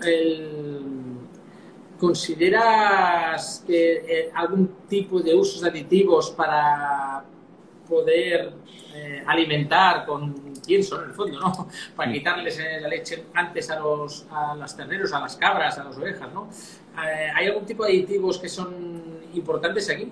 [1.99, 7.23] consideras que eh, algún tipo de usos aditivos para
[7.87, 8.53] poder
[9.27, 11.69] alimentar con pienso en el fondo, ¿no?
[11.95, 15.83] Para quitarles eh, la leche antes a los a las terneros, a las cabras, a
[15.83, 16.49] las ovejas, ¿no?
[17.03, 20.11] Eh, ¿Hay algún tipo de aditivos que son importantes aquí?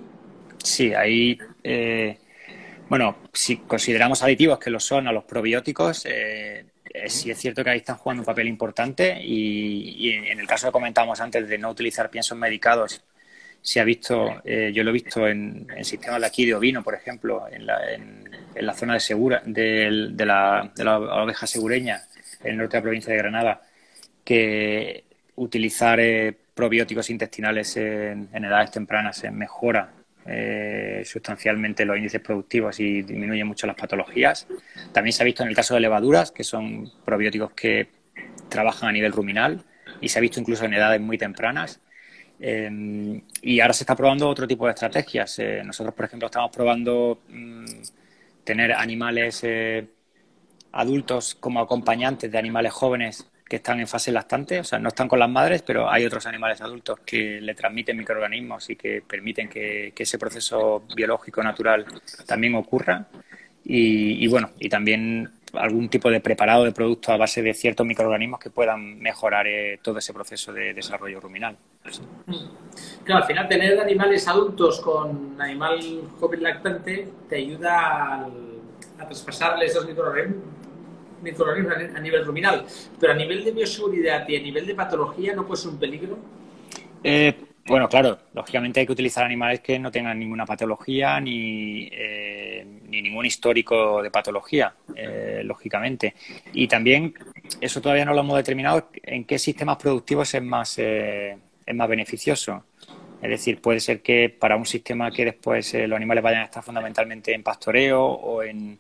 [0.64, 1.38] Sí, hay...
[1.64, 2.18] Eh,
[2.90, 6.00] bueno, si consideramos aditivos que lo son a los probióticos,
[7.08, 10.72] sí es cierto que ahí están jugando un papel importante y, en el caso que
[10.72, 13.04] comentábamos antes de no utilizar piensos medicados
[13.62, 17.46] se ha visto, yo lo he visto en, sistemas de aquí de ovino, por ejemplo,
[17.52, 19.90] en, la, en, en la zona de, segura, de,
[20.26, 22.02] la, de, la, oveja segureña,
[22.44, 23.62] en el norte de la provincia de Granada,
[24.24, 25.04] que
[25.36, 29.92] utilizar eh, probióticos intestinales en, edades tempranas mejora
[30.26, 34.48] eh, sustancialmente los índices productivos y disminuye mucho las patologías.
[34.92, 37.88] También se ha visto en el caso de levaduras, que son probióticos que
[38.50, 39.64] trabajan a nivel ruminal
[40.02, 41.80] y se ha visto incluso en edades muy tempranas.
[42.40, 45.42] Eh, y ahora se está probando otro tipo de estrategias.
[45.66, 47.66] nosotros, por ejemplo, estamos probando mm,
[48.50, 49.88] tener animales eh,
[50.72, 55.08] adultos como acompañantes de animales jóvenes que están en fase lactante, o sea, no están
[55.08, 59.50] con las madres, pero hay otros animales adultos que le transmiten microorganismos y que permiten
[59.50, 61.86] que, ese proceso biológico natural
[62.26, 63.08] también ocurra.
[63.64, 68.40] Y, bueno, y también algún tipo de preparado de producto a base de ciertos microorganismos
[68.40, 71.58] que puedan mejorar eh, todo ese proceso de desarrollo ruminal.
[73.04, 75.80] Claro, al final tener animales adultos con animal
[76.20, 78.30] joven lactante te ayuda a,
[79.00, 80.60] a traspasarle esos microorganismos
[81.22, 82.66] microorganismos a nivel ruminal,
[83.00, 86.18] pero a nivel de bioseguridad y a nivel de patología no puede ser un peligro.
[87.04, 87.36] Eh,
[87.70, 93.02] bueno, claro, lógicamente hay que utilizar animales que no tengan ninguna patología ni, eh, ni
[93.02, 96.16] ningún histórico de patología, eh, lógicamente.
[96.54, 97.14] Y también,
[97.62, 101.38] eso todavía no lo hemos determinado, en qué sistemas productivos es más, es
[101.74, 102.66] más beneficioso.
[103.22, 106.64] Es decir, puede ser que para un sistema que después los animales vayan a estar
[106.64, 108.80] fundamentalmente en pastoreo o en,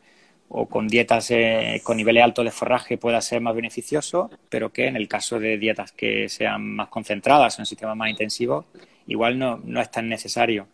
[0.50, 4.88] o con dietas eh, con niveles altos de forraje pueda ser más beneficioso, pero que
[4.88, 8.66] en el caso de dietas que sean más concentradas en sistemas más intensivos,
[9.08, 10.68] igual no, no es tan necesario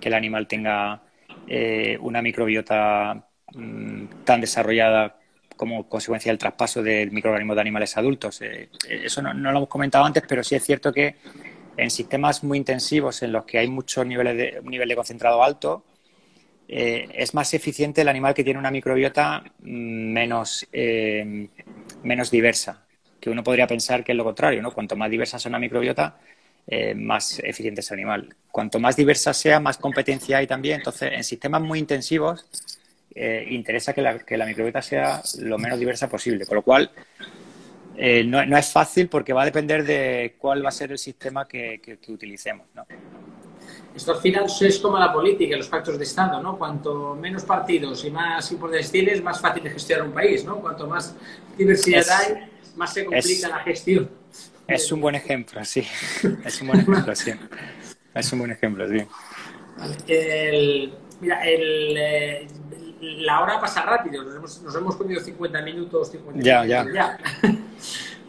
[0.00, 1.02] que el animal tenga
[1.48, 5.16] eh, una microbiota mm, tan desarrollada
[5.56, 8.40] como consecuencia del traspaso del microorganismos de animales adultos.
[8.42, 11.16] Eh, eso no, no, lo hemos comentado antes, pero sí es cierto que
[11.76, 15.42] en sistemas muy intensivos en los que hay muchos niveles de, un nivel de concentrado
[15.42, 15.84] alto,
[16.70, 21.48] eh, es más eficiente el animal que tiene una microbiota mm, menos, eh,
[22.02, 22.84] menos diversa,
[23.18, 24.72] que uno podría pensar que es lo contrario, ¿no?
[24.72, 26.18] Cuanto más diversa sea una microbiota,
[26.66, 28.36] eh, más eficiente es el animal.
[28.50, 30.76] Cuanto más diversa sea, más competencia hay también.
[30.80, 32.46] Entonces, en sistemas muy intensivos,
[33.50, 36.46] interesa que la, que la, microbiota sea lo menos diversa posible.
[36.46, 36.90] Con lo cual,
[38.26, 41.48] no, no, es fácil porque va a depender de cuál va a ser el sistema
[41.48, 42.68] que, que, utilicemos.
[42.74, 42.86] ¿no?
[43.98, 46.56] Esto al final es como la política, los pactos de Estado, ¿no?
[46.56, 50.60] Cuanto menos partidos y más importantes tienes, más fácil de gestionar un país, ¿no?
[50.60, 51.16] Cuanto más
[51.56, 54.08] diversidad hay, más se complica la gestión.
[54.68, 55.84] Es un buen ejemplo, sí.
[56.44, 57.32] Es un buen ejemplo, sí.
[58.14, 59.04] Es un buen ejemplo, sí.
[61.20, 62.46] mira, el,
[63.00, 64.22] la hora pasa rápido.
[64.22, 67.18] Nos hemos, nos hemos comido 50 minutos, 50 ya, Ya, ya.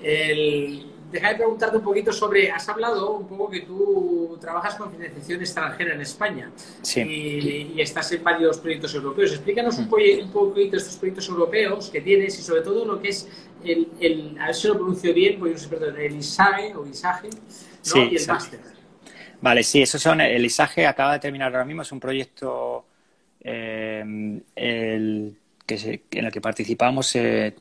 [0.01, 5.41] El, déjame preguntarte un poquito sobre, has hablado un poco que tú trabajas con financiación
[5.41, 6.51] extranjera en España
[6.95, 9.31] y, estás en varios proyectos europeos.
[9.31, 10.23] Explícanos un, mm.
[10.23, 13.27] un poquito estos proyectos europeos que tienes y sobre todo lo que es
[13.63, 17.29] el, a ver si lo pronuncio bien, porque yo soy el ISAGE o ISAGE
[17.95, 18.59] y el máster.
[19.41, 22.85] Vale, sí, esos son, el ISAGE acaba de terminar ahora mismo, es un proyecto
[23.41, 24.03] eh,
[24.55, 27.55] el, que en el que participamos eh,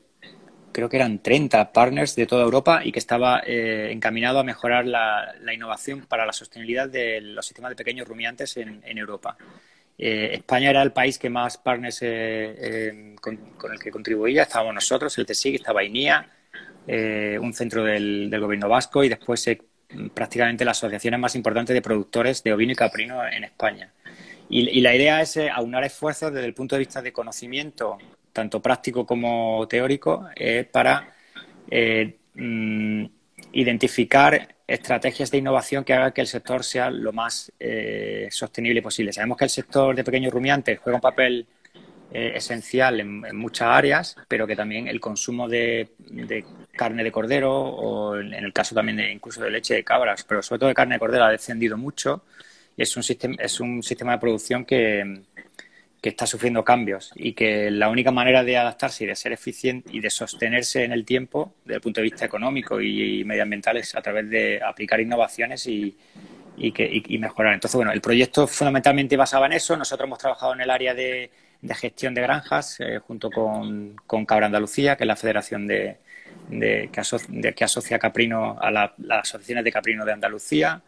[0.79, 4.85] creo que eran 30 partners de toda Europa y que estaba eh, encaminado a mejorar
[4.85, 9.37] la, innovación para la sostenibilidad de los sistemas de pequeños rumiantes en, Europa.
[9.97, 13.37] Eh, España era el país que más partners eh, con,
[13.71, 14.43] el que contribuía.
[14.43, 16.29] Estábamos nosotros, el CSIC, estaba INIA,
[16.87, 19.45] un centro del, gobierno vasco y después
[20.13, 23.91] prácticamente las asociaciones más importantes de productores de ovino y caprino en España.
[24.49, 27.97] y la idea es aunar esfuerzos desde el punto de vista de conocimiento
[28.33, 31.13] tanto práctico como teórico, es para
[31.69, 33.05] eh, mm,
[33.53, 39.11] identificar estrategias de innovación que hagan que el sector sea lo más eh, sostenible posible.
[39.11, 41.47] Sabemos que el sector de pequeños rumiantes juega un papel
[42.11, 45.89] eh, esencial en, muchas áreas, pero que también el consumo de,
[46.73, 50.41] carne de cordero o en el caso también de incluso de leche de cabras, pero
[50.43, 52.23] sobre todo de carne de cordero ha descendido mucho
[52.83, 55.23] es un sistema, es un sistema de producción que,
[56.01, 59.89] que está sufriendo cambios y que la única manera de adaptarse y de ser eficiente
[59.91, 63.95] y de sostenerse en el tiempo, desde el punto de vista económico y, medioambiental, es
[63.95, 65.97] a través de aplicar innovaciones y,
[66.57, 67.53] y, que, y, mejorar.
[67.53, 69.75] Entonces, bueno, el proyecto fundamentalmente basaba en eso.
[69.75, 71.31] Nosotros hemos trabajado en el área de,
[71.71, 73.95] gestión de granjas eh, junto con,
[74.25, 75.97] Cabra Andalucía, que es la federación de,
[76.47, 80.81] de que, asocia, Caprino a las asociaciones de Caprino de Andalucía.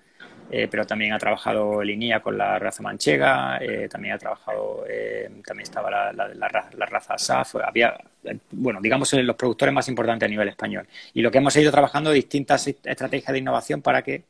[0.53, 5.29] Eh, pero también ha trabajado Linía con la raza manchega, eh, también ha trabajado, eh,
[5.45, 7.97] también estaba la, la, raza SAF, había,
[8.51, 10.85] bueno, digamos, los productores más importantes a nivel español.
[11.13, 14.23] Y lo que hemos ido trabajando distintas estrategias de innovación para que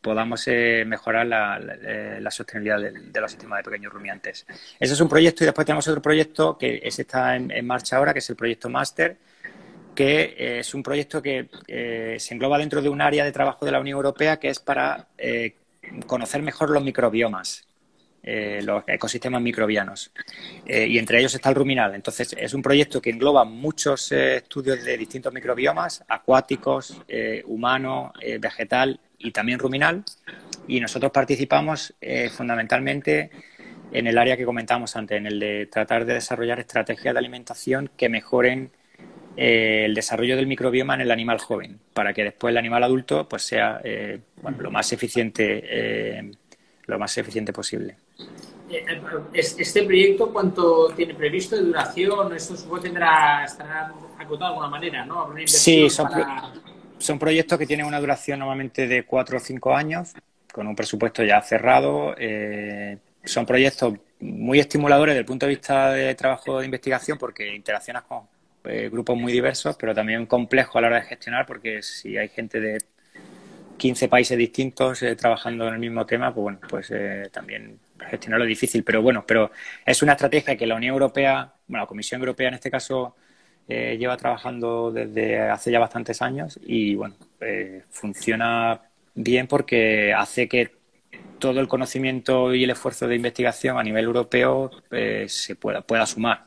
[0.00, 0.48] podamos
[0.86, 4.44] mejorar la, sostenibilidad de, los sistemas de pequeños rumiantes.
[4.80, 8.12] Ese es un proyecto y después tenemos otro proyecto que está en, en marcha ahora,
[8.12, 9.16] que es el proyecto Master,
[9.96, 13.64] que eh, es un proyecto que eh, se engloba dentro de un área de trabajo
[13.64, 15.56] de la Unión Europea que es para eh,
[16.06, 17.66] conocer mejor los microbiomas,
[18.22, 20.10] los ecosistemas microbianos.
[20.66, 21.94] y entre ellos está el ruminal.
[21.94, 27.00] Entonces, es un proyecto que engloba muchos estudios de distintos microbiomas, acuáticos,
[27.44, 30.02] humano, vegetal y también ruminal.
[30.66, 31.94] Y nosotros participamos
[32.36, 33.30] fundamentalmente
[33.92, 37.90] en el área que comentamos antes, en el de tratar de desarrollar estrategias de alimentación
[37.96, 38.72] que mejoren
[39.36, 43.28] eh, el desarrollo del microbioma en el animal joven, para que después el animal adulto
[43.28, 44.20] pues sea eh,
[44.58, 46.30] lo más eficiente, eh,
[46.86, 47.96] lo más eficiente posible.
[49.32, 52.34] ¿Este proyecto cuánto tiene previsto de duración?
[52.34, 55.32] Esto supongo tendrá, estará acotado de alguna manera, ¿no?
[55.44, 56.08] Sí, son,
[56.98, 60.14] son proyectos que tienen una duración normalmente de cuatro o cinco años,
[60.52, 62.14] con un presupuesto ya cerrado.
[63.24, 68.02] son proyectos muy estimuladores desde el punto de vista de trabajo de investigación porque interaccionas
[68.04, 68.22] con
[68.68, 72.28] eh, grupos muy diversos, pero también complejo a la hora de gestionar, porque si hay
[72.28, 72.78] gente de
[73.76, 77.78] 15 países distintos eh, trabajando en el mismo tema, pues bueno, pues eh, también
[78.10, 78.84] gestionarlo es difícil.
[78.84, 79.50] Pero bueno, pero
[79.84, 83.16] es una estrategia que la Unión Europea, bueno, la Comisión Europea en este caso,
[83.68, 87.16] lleva trabajando desde hace ya bastantes años y bueno,
[87.90, 88.80] funciona
[89.12, 90.70] bien porque hace que
[91.40, 94.70] todo el conocimiento y el esfuerzo de investigación a nivel europeo
[95.26, 96.44] se pueda, pueda sumar.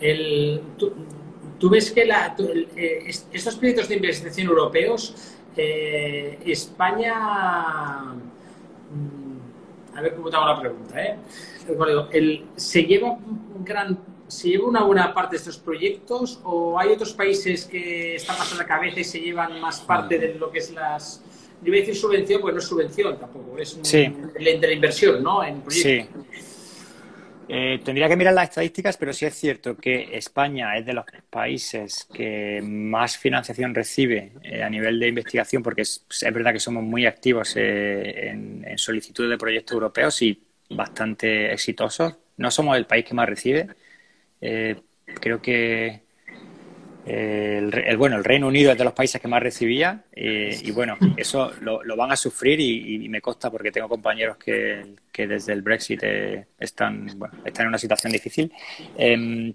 [0.00, 2.36] El, tú, ves que la,
[2.76, 5.14] eh, estos proyectos de investigación europeos,
[5.56, 8.14] eh, España,
[8.92, 11.16] mm, a ver cómo te hago la pregunta, ¿eh?
[12.56, 17.14] ¿se lleva un gran ¿Se lleva una buena parte de estos proyectos o hay otros
[17.14, 20.58] países que están más a la cabeza y se llevan más parte de lo que
[20.58, 21.22] es las...
[21.62, 24.06] Yo voy a decir subvención, pues no es subvención tampoco, es un, sí.
[24.38, 25.42] de la inversión, ¿no?
[25.42, 26.24] En proyectos.
[26.30, 26.38] Sí.
[27.50, 31.06] Eh, tendría que mirar las estadísticas, pero sí es cierto que España es de los
[31.30, 36.82] países que más financiación recibe eh, a nivel de investigación, porque es, verdad que somos
[36.84, 42.16] muy activos eh, en, en solicitudes de proyectos europeos y bastante exitosos.
[42.36, 43.68] No somos el país que más recibe.
[45.20, 46.07] creo que
[47.08, 50.98] el, bueno, el Reino Unido es de los países que más recibía eh, y bueno,
[51.16, 56.00] eso lo, van a sufrir y, me consta porque tengo compañeros que, desde el Brexit
[56.02, 57.08] eh, están,
[57.44, 58.52] están en una situación difícil.
[58.96, 59.52] Em,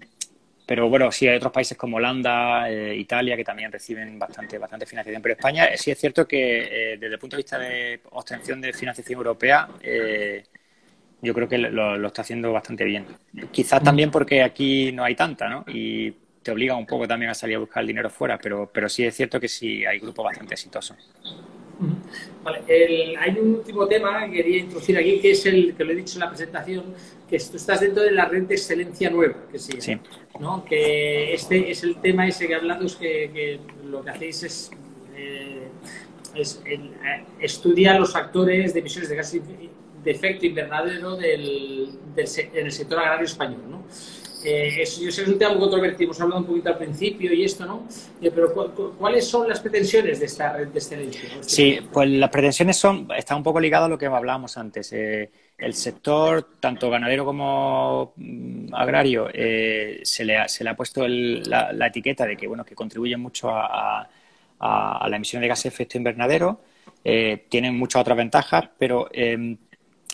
[0.66, 4.86] pero bueno, sí hay otros países como Holanda, eh, Italia, que también reciben bastante, bastante
[4.86, 5.22] financiación.
[5.22, 9.18] Pero España sí es cierto que desde el punto de vista de obtención de financiación
[9.18, 9.68] europea,
[11.22, 13.06] yo creo que lo, lo, está haciendo bastante bien.
[13.50, 15.64] Quizás también porque aquí no hay tanta, ¿no?
[15.68, 16.14] Y
[16.44, 19.04] te obliga un poco también a salir a buscar el dinero fuera, pero, pero sí
[19.04, 20.96] es cierto que sí hay grupos bastante exitosos.
[22.44, 25.96] Vale, hay un último tema que quería introducir aquí, que es el que lo he
[25.96, 26.94] dicho en la presentación,
[27.28, 29.98] que tú estás dentro de la red de excelencia nueva, que sí, sí.
[30.38, 30.64] ¿no?
[30.64, 34.70] que este es el tema ese que hablando, es que, lo que hacéis es,
[35.16, 35.68] eh,
[36.36, 39.42] eh, estudiar los factores de emisiones de gases
[40.04, 43.62] de efecto invernadero del, del, en el sector agrario español.
[43.68, 43.84] ¿no?
[44.44, 47.32] Eh, yo sé que es un tema muy controvertido, hemos hablado un poquito al principio
[47.32, 47.88] y esto, ¿no?
[48.20, 48.52] Eh, pero
[48.98, 51.28] ¿cuáles son las pretensiones de esta red de excelencia?
[51.40, 54.92] sí, pues las pretensiones son, está un poco ligado a lo que hablábamos antes.
[54.92, 61.06] Eh, el sector, tanto ganadero como mm, agrario, se, le ha, se, le ha, puesto
[61.08, 64.06] la, etiqueta de que, bueno, que contribuye mucho a,
[64.60, 66.60] la emisión de gases de efecto invernadero.
[67.48, 69.08] tienen muchas otras ventajas, pero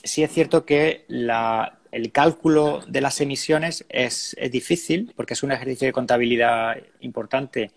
[0.03, 5.53] sí es cierto que la, el cálculo de las emisiones es, difícil porque es un
[5.53, 7.73] ejercicio de contabilidad importante,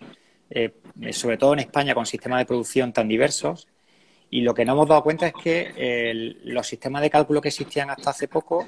[0.49, 0.73] eh,
[1.11, 3.67] sobre todo en España con sistemas de producción tan diversos.
[4.29, 7.89] Y lo que no hemos dado cuenta es que los sistemas de cálculo que existían
[7.91, 8.67] hasta hace poco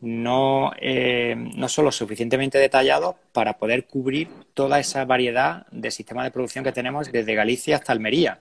[0.00, 6.24] no, eh, no son lo suficientemente detallados para poder cubrir toda esa variedad de sistemas
[6.24, 8.40] de producción que tenemos desde Galicia hasta Almería.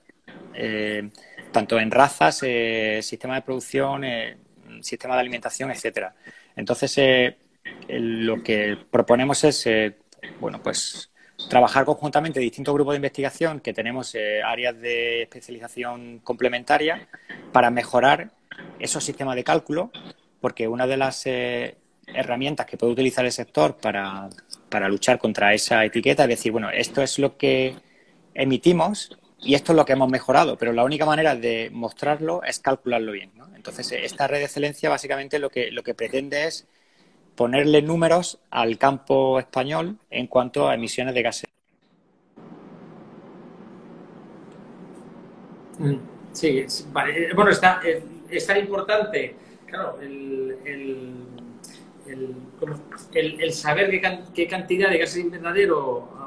[0.53, 1.09] Eh,
[1.51, 2.39] tanto en razas,
[3.01, 4.03] sistemas de producción,
[4.84, 6.13] sistema de alimentación, etcétera.
[6.55, 7.38] Entonces, eh,
[7.88, 9.97] lo que proponemos es, eh,
[10.39, 11.11] bueno, pues
[11.49, 17.07] trabajar conjuntamente distintos grupos de investigación que tenemos eh, áreas de especialización complementaria
[17.53, 18.32] para mejorar
[18.77, 19.91] esos sistemas de cálculo,
[20.41, 24.30] porque una de las herramientas que puede utilizar el sector para,
[24.67, 27.75] para luchar contra esa etiqueta es decir, bueno, esto es lo que
[28.34, 32.59] emitimos y esto es lo que hemos mejorado, pero la única manera de mostrarlo es
[32.59, 33.31] calcularlo bien.
[33.55, 36.67] Entonces, esta red de excelencia básicamente lo que, lo que pretende es
[37.35, 41.49] ponerle números al campo español en cuanto a emisiones de gases.
[45.77, 45.95] Mm,
[46.33, 47.33] sí, vale.
[47.33, 49.35] bueno, está, eh, es tan importante,
[49.65, 50.57] claro, el,
[52.05, 56.18] el, saber qué, qué, cantidad de gases invernadero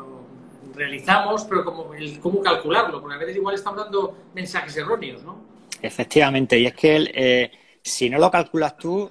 [0.75, 5.41] realizamos, pero como el, cómo calcularlo, porque a veces igual estamos dando mensajes erróneos, ¿no?
[5.81, 7.51] Efectivamente, y es que eh,
[7.83, 9.11] si no lo calculas tú,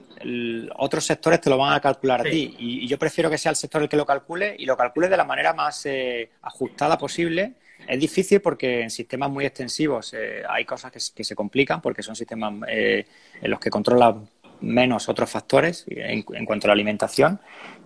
[0.78, 2.56] otros sectores te lo van a calcular a ti.
[2.58, 5.18] Y, yo prefiero que sea el sector el que lo calcule y lo calcule de
[5.18, 7.54] la manera más eh, ajustada posible.
[7.88, 12.16] Es difícil porque en sistemas muy extensivos eh, hay cosas que, se complican porque son
[12.16, 13.06] sistemas en
[13.50, 14.30] los que controlan
[14.62, 17.40] menos otros factores en, en cuanto a la alimentación,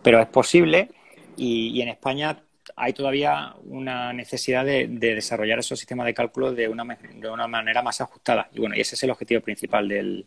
[0.03, 0.89] pero es posible
[1.37, 2.37] y, en España
[2.75, 7.81] hay todavía una necesidad de, desarrollar esos sistemas de cálculo de una, de una manera
[7.81, 8.49] más ajustada.
[8.53, 10.25] Y bueno, y ese es el objetivo principal del,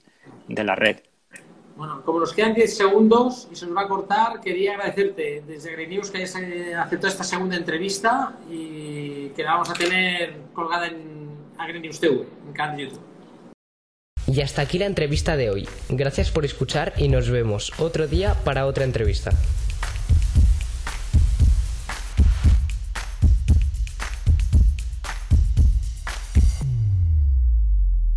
[0.48, 0.98] de la red.
[1.76, 5.72] Bueno, como nos quedan 10 segundos y se nos va a cortar, quería agradecerte desde
[5.72, 10.34] Green News que hayas eh, aceptado esta segunda entrevista y que la vamos a tener
[10.52, 13.00] colgada en Green News TV, en canal de YouTube.
[14.26, 15.68] Y hasta aquí la entrevista de hoy.
[15.88, 19.30] Gracias por escuchar y nos vemos otro día para otra entrevista.